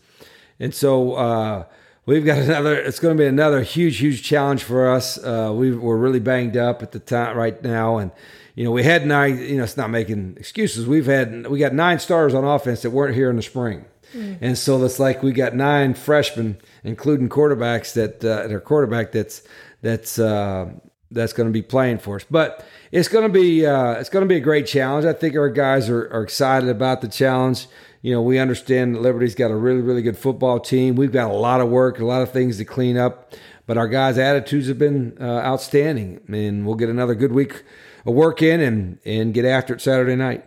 And 0.60 0.72
so 0.72 1.14
uh, 1.14 1.64
we've 2.06 2.24
got 2.24 2.38
another. 2.42 2.74
It's 2.74 2.98
going 2.98 3.16
to 3.16 3.22
be 3.22 3.26
another 3.26 3.62
huge, 3.62 3.98
huge 3.98 4.22
challenge 4.22 4.62
for 4.62 4.90
us. 4.90 5.18
Uh, 5.18 5.52
we 5.54 5.70
are 5.70 5.96
really 5.96 6.20
banged 6.20 6.56
up 6.56 6.82
at 6.82 6.92
the 6.92 6.98
time 6.98 7.36
right 7.36 7.62
now, 7.62 7.98
and 7.98 8.10
you 8.54 8.64
know 8.64 8.70
we 8.70 8.82
had 8.82 9.06
nine. 9.06 9.38
You 9.38 9.58
know, 9.58 9.64
it's 9.64 9.76
not 9.76 9.90
making 9.90 10.36
excuses. 10.36 10.86
We've 10.86 11.06
had 11.06 11.46
we 11.46 11.58
got 11.58 11.72
nine 11.72 11.98
stars 11.98 12.34
on 12.34 12.44
offense 12.44 12.82
that 12.82 12.90
weren't 12.90 13.14
here 13.14 13.30
in 13.30 13.36
the 13.36 13.42
spring. 13.42 13.84
Mm. 14.14 14.38
And 14.40 14.58
so 14.58 14.82
it's 14.84 14.98
like 14.98 15.22
we 15.22 15.32
got 15.32 15.54
nine 15.54 15.94
freshmen, 15.94 16.58
including 16.84 17.28
quarterbacks 17.28 17.94
that 17.94 18.24
uh, 18.24 18.46
their 18.46 18.60
quarterback 18.60 19.12
that's 19.12 19.42
that's 19.80 20.18
uh, 20.18 20.70
that's 21.12 21.32
going 21.32 21.48
to 21.48 21.52
be 21.52 21.62
playing 21.62 21.98
for 21.98 22.16
us. 22.16 22.24
But 22.30 22.64
it's 22.90 23.08
going 23.08 23.26
to 23.26 23.32
be 23.32 23.66
uh, 23.66 23.92
it's 23.92 24.08
going 24.08 24.24
to 24.24 24.28
be 24.28 24.36
a 24.36 24.40
great 24.40 24.66
challenge. 24.66 25.04
I 25.04 25.12
think 25.12 25.36
our 25.36 25.48
guys 25.48 25.88
are, 25.88 26.12
are 26.12 26.22
excited 26.22 26.68
about 26.68 27.00
the 27.00 27.08
challenge. 27.08 27.66
You 28.02 28.12
know, 28.14 28.22
we 28.22 28.38
understand 28.38 28.94
that 28.94 29.00
Liberty's 29.00 29.34
got 29.34 29.50
a 29.50 29.56
really 29.56 29.80
really 29.80 30.02
good 30.02 30.18
football 30.18 30.60
team. 30.60 30.96
We've 30.96 31.12
got 31.12 31.30
a 31.30 31.34
lot 31.34 31.60
of 31.60 31.68
work, 31.68 32.00
a 32.00 32.04
lot 32.04 32.22
of 32.22 32.32
things 32.32 32.58
to 32.58 32.64
clean 32.64 32.96
up. 32.96 33.34
But 33.66 33.78
our 33.78 33.88
guys' 33.88 34.18
attitudes 34.18 34.66
have 34.68 34.78
been 34.78 35.16
uh, 35.20 35.24
outstanding, 35.24 36.20
and 36.26 36.66
we'll 36.66 36.74
get 36.74 36.88
another 36.88 37.14
good 37.14 37.32
week 37.32 37.62
of 38.04 38.14
work 38.14 38.42
in 38.42 38.60
and 38.60 38.98
and 39.04 39.32
get 39.32 39.44
after 39.44 39.74
it 39.74 39.80
Saturday 39.80 40.16
night. 40.16 40.44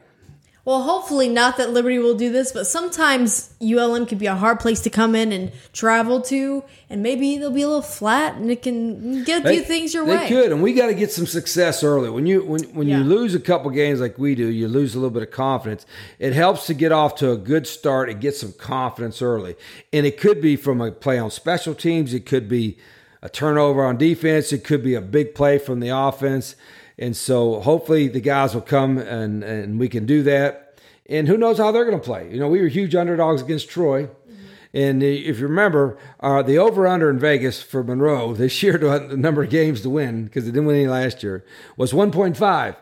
Well, 0.65 0.81
hopefully 0.81 1.29
not 1.29 1.57
that 1.57 1.69
Liberty 1.69 1.99
will 1.99 2.15
do 2.15 2.31
this, 2.31 2.51
but 2.51 2.65
sometimes 2.65 3.53
ULM 3.61 4.07
can 4.07 4.17
be 4.17 4.25
a 4.25 4.33
hard 4.33 4.59
place 4.59 4.81
to 4.81 4.89
come 4.89 5.13
in 5.13 5.31
and 5.31 5.51
travel 5.73 6.21
to, 6.23 6.63
and 6.89 7.03
maybe 7.03 7.37
they'll 7.37 7.51
be 7.51 7.61
a 7.61 7.67
little 7.67 7.83
flat, 7.83 8.33
and 8.33 8.49
it 8.49 8.63
can 8.63 9.23
get 9.23 9.45
a 9.45 9.49
few 9.49 9.61
things 9.61 9.93
your 9.93 10.07
they 10.07 10.15
way. 10.15 10.23
They 10.23 10.29
could, 10.29 10.51
and 10.51 10.63
we 10.63 10.73
got 10.73 10.87
to 10.87 10.95
get 10.95 11.11
some 11.11 11.27
success 11.27 11.83
early. 11.83 12.09
When 12.09 12.25
you 12.25 12.43
when 12.43 12.63
when 12.73 12.87
yeah. 12.87 12.97
you 12.97 13.03
lose 13.03 13.35
a 13.35 13.39
couple 13.39 13.69
games 13.69 14.01
like 14.01 14.17
we 14.17 14.33
do, 14.33 14.47
you 14.47 14.67
lose 14.67 14.95
a 14.95 14.97
little 14.97 15.11
bit 15.11 15.21
of 15.21 15.29
confidence. 15.29 15.85
It 16.17 16.33
helps 16.33 16.65
to 16.65 16.73
get 16.73 16.91
off 16.91 17.13
to 17.17 17.31
a 17.31 17.37
good 17.37 17.67
start 17.67 18.09
and 18.09 18.19
get 18.19 18.35
some 18.35 18.53
confidence 18.53 19.21
early, 19.21 19.55
and 19.93 20.07
it 20.07 20.19
could 20.19 20.41
be 20.41 20.55
from 20.55 20.81
a 20.81 20.91
play 20.91 21.19
on 21.19 21.29
special 21.29 21.75
teams. 21.75 22.11
It 22.11 22.25
could 22.25 22.49
be 22.49 22.79
a 23.21 23.29
turnover 23.29 23.85
on 23.85 23.97
defense. 23.97 24.51
It 24.51 24.63
could 24.63 24.83
be 24.83 24.95
a 24.95 25.01
big 25.01 25.35
play 25.35 25.59
from 25.59 25.79
the 25.79 25.89
offense. 25.89 26.55
And 26.97 27.15
so 27.15 27.59
hopefully 27.59 28.07
the 28.07 28.21
guys 28.21 28.53
will 28.53 28.61
come 28.61 28.97
and, 28.97 29.43
and 29.43 29.79
we 29.79 29.89
can 29.89 30.05
do 30.05 30.23
that. 30.23 30.79
And 31.07 31.27
who 31.27 31.37
knows 31.37 31.57
how 31.57 31.71
they're 31.71 31.85
going 31.85 31.99
to 31.99 32.03
play. 32.03 32.31
You 32.31 32.39
know, 32.39 32.47
we 32.47 32.61
were 32.61 32.67
huge 32.67 32.95
underdogs 32.95 33.41
against 33.41 33.69
Troy. 33.69 34.05
Mm-hmm. 34.05 34.45
And 34.73 35.03
if 35.03 35.39
you 35.39 35.47
remember, 35.47 35.97
uh, 36.19 36.41
the 36.41 36.57
over 36.57 36.87
under 36.87 37.09
in 37.09 37.19
Vegas 37.19 37.61
for 37.61 37.83
Monroe 37.83 38.33
this 38.35 38.63
year, 38.63 38.77
to 38.77 38.99
the 39.09 39.17
number 39.17 39.43
of 39.43 39.49
games 39.49 39.81
to 39.81 39.89
win, 39.89 40.25
because 40.25 40.45
they 40.45 40.51
didn't 40.51 40.65
win 40.65 40.77
any 40.77 40.87
last 40.87 41.21
year, 41.21 41.45
was 41.77 41.93
1.5. 41.93 42.75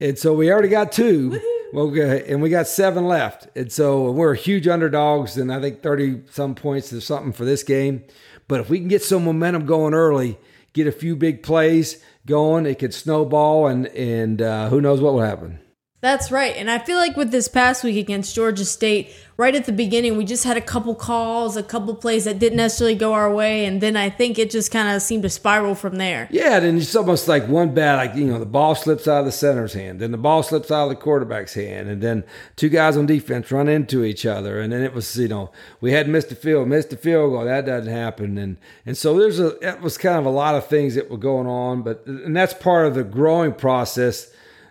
And 0.00 0.18
so 0.18 0.32
we 0.34 0.52
already 0.52 0.68
got 0.68 0.92
2 0.92 1.40
Well, 1.72 1.94
and 2.00 2.40
we 2.40 2.48
got 2.48 2.66
seven 2.66 3.06
left. 3.06 3.48
And 3.54 3.70
so 3.70 4.10
we're 4.10 4.34
huge 4.34 4.66
underdogs, 4.66 5.36
and 5.36 5.52
I 5.52 5.60
think 5.60 5.82
30 5.82 6.22
some 6.30 6.54
points 6.54 6.92
or 6.92 7.00
something 7.00 7.32
for 7.32 7.44
this 7.44 7.62
game. 7.62 8.04
But 8.46 8.60
if 8.60 8.70
we 8.70 8.78
can 8.78 8.88
get 8.88 9.02
some 9.02 9.24
momentum 9.24 9.66
going 9.66 9.92
early, 9.92 10.38
get 10.72 10.86
a 10.86 10.92
few 10.92 11.14
big 11.14 11.42
plays, 11.42 12.02
going. 12.28 12.66
It 12.66 12.78
could 12.78 12.94
snowball, 12.94 13.66
and 13.66 13.88
and 13.88 14.40
uh, 14.40 14.68
who 14.68 14.80
knows 14.80 15.00
what 15.00 15.14
will 15.14 15.22
happen. 15.22 15.58
That's 16.00 16.30
right. 16.30 16.54
And 16.56 16.70
I 16.70 16.78
feel 16.78 16.96
like 16.96 17.16
with 17.16 17.32
this 17.32 17.48
past 17.48 17.82
week 17.82 17.96
against 17.96 18.32
Georgia 18.32 18.64
State, 18.64 19.12
right 19.36 19.52
at 19.52 19.66
the 19.66 19.72
beginning, 19.72 20.16
we 20.16 20.24
just 20.24 20.44
had 20.44 20.56
a 20.56 20.60
couple 20.60 20.94
calls, 20.94 21.56
a 21.56 21.62
couple 21.62 21.92
plays 21.96 22.24
that 22.24 22.38
didn't 22.38 22.58
necessarily 22.58 22.94
go 22.94 23.14
our 23.14 23.34
way. 23.34 23.64
And 23.64 23.80
then 23.80 23.96
I 23.96 24.08
think 24.08 24.38
it 24.38 24.48
just 24.48 24.70
kind 24.70 24.94
of 24.94 25.02
seemed 25.02 25.24
to 25.24 25.28
spiral 25.28 25.74
from 25.74 25.96
there. 25.96 26.28
Yeah. 26.30 26.58
And 26.58 26.78
it's 26.78 26.94
almost 26.94 27.26
like 27.26 27.48
one 27.48 27.74
bad, 27.74 27.96
like, 27.96 28.14
you 28.14 28.26
know, 28.26 28.38
the 28.38 28.46
ball 28.46 28.76
slips 28.76 29.08
out 29.08 29.20
of 29.20 29.24
the 29.24 29.32
center's 29.32 29.72
hand, 29.72 29.98
then 29.98 30.12
the 30.12 30.18
ball 30.18 30.44
slips 30.44 30.70
out 30.70 30.84
of 30.84 30.90
the 30.90 30.94
quarterback's 30.94 31.54
hand, 31.54 31.88
and 31.88 32.00
then 32.00 32.22
two 32.54 32.68
guys 32.68 32.96
on 32.96 33.06
defense 33.06 33.50
run 33.50 33.66
into 33.66 34.04
each 34.04 34.24
other. 34.24 34.60
And 34.60 34.72
then 34.72 34.82
it 34.82 34.94
was, 34.94 35.16
you 35.16 35.26
know, 35.26 35.50
we 35.80 35.90
had 35.90 36.08
missed 36.08 36.28
the 36.28 36.36
field, 36.36 36.68
missed 36.68 36.90
the 36.90 36.96
field 36.96 37.32
goal. 37.32 37.44
That 37.44 37.66
doesn't 37.66 37.92
happen. 37.92 38.38
And, 38.38 38.56
and 38.86 38.96
so 38.96 39.18
there's 39.18 39.40
a, 39.40 39.58
it 39.68 39.80
was 39.80 39.98
kind 39.98 40.18
of 40.18 40.26
a 40.26 40.30
lot 40.30 40.54
of 40.54 40.68
things 40.68 40.94
that 40.94 41.10
were 41.10 41.16
going 41.16 41.48
on. 41.48 41.82
But, 41.82 42.06
and 42.06 42.36
that's 42.36 42.54
part 42.54 42.86
of 42.86 42.94
the 42.94 43.02
growing 43.02 43.52
process 43.52 44.30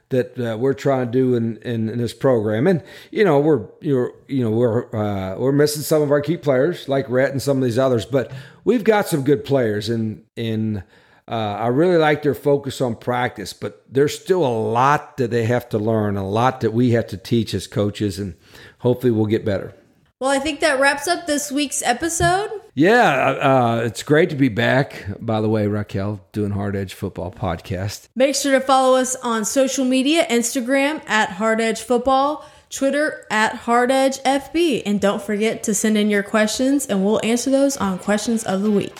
that 0.09 0.39
uh, 0.39 0.57
we're 0.57 0.73
trying 0.73 1.05
to 1.05 1.11
do 1.11 1.35
in, 1.35 1.57
in, 1.57 1.89
in, 1.89 1.97
this 1.97 2.13
program. 2.13 2.65
And 2.67 2.81
you 3.11 3.23
know, 3.25 3.39
we're 3.39 3.67
you're, 3.81 4.13
you 4.27 4.43
know 4.43 4.51
we're 4.51 4.95
uh, 4.95 5.37
we're 5.37 5.51
missing 5.51 5.81
some 5.81 6.01
of 6.01 6.11
our 6.11 6.21
key 6.21 6.37
players 6.37 6.87
like 6.87 7.09
Rhett 7.09 7.31
and 7.31 7.41
some 7.41 7.57
of 7.57 7.63
these 7.63 7.77
others, 7.77 8.05
but 8.05 8.31
we've 8.63 8.83
got 8.83 9.07
some 9.07 9.23
good 9.23 9.43
players. 9.43 9.89
And 9.89 10.23
in 10.35 10.83
uh, 11.29 11.57
I 11.59 11.67
really 11.67 11.97
like 11.97 12.23
their 12.23 12.33
focus 12.33 12.79
on 12.79 12.95
practice, 12.95 13.51
but 13.51 13.83
there's 13.89 14.17
still 14.17 14.45
a 14.45 14.57
lot 14.71 15.17
that 15.17 15.29
they 15.29 15.43
have 15.43 15.67
to 15.69 15.77
learn, 15.77 16.15
a 16.15 16.27
lot 16.27 16.61
that 16.61 16.71
we 16.71 16.91
have 16.91 17.07
to 17.07 17.17
teach 17.17 17.53
as 17.53 17.67
coaches, 17.67 18.17
and 18.17 18.35
hopefully 18.79 19.11
we'll 19.11 19.25
get 19.25 19.43
better. 19.43 19.73
Well, 20.19 20.29
I 20.31 20.39
think 20.39 20.61
that 20.61 20.79
wraps 20.79 21.07
up 21.07 21.27
this 21.27 21.51
week's 21.51 21.83
episode. 21.83 22.56
Yeah, 22.77 23.31
uh, 23.41 23.81
it's 23.85 24.03
great 24.03 24.29
to 24.29 24.35
be 24.35 24.49
back. 24.49 25.07
By 25.19 25.41
the 25.41 25.49
way, 25.49 25.65
Raquel, 25.65 26.21
doing 26.31 26.51
Hard 26.51 26.75
Edge 26.75 26.93
Football 26.93 27.31
Podcast. 27.31 28.07
Make 28.15 28.35
sure 28.35 28.51
to 28.51 28.63
follow 28.63 28.99
us 28.99 29.15
on 29.15 29.45
social 29.45 29.83
media 29.83 30.27
Instagram 30.27 31.01
at 31.09 31.31
Hard 31.31 31.59
Edge 31.59 31.81
Football, 31.81 32.45
Twitter 32.69 33.25
at 33.31 33.55
Hard 33.55 33.89
Edge 33.89 34.19
FB. 34.19 34.83
And 34.85 35.01
don't 35.01 35.23
forget 35.23 35.63
to 35.63 35.73
send 35.73 35.97
in 35.97 36.11
your 36.11 36.21
questions, 36.21 36.85
and 36.85 37.03
we'll 37.03 37.19
answer 37.23 37.49
those 37.49 37.77
on 37.77 37.97
Questions 37.97 38.43
of 38.43 38.61
the 38.61 38.69
Week. 38.69 38.93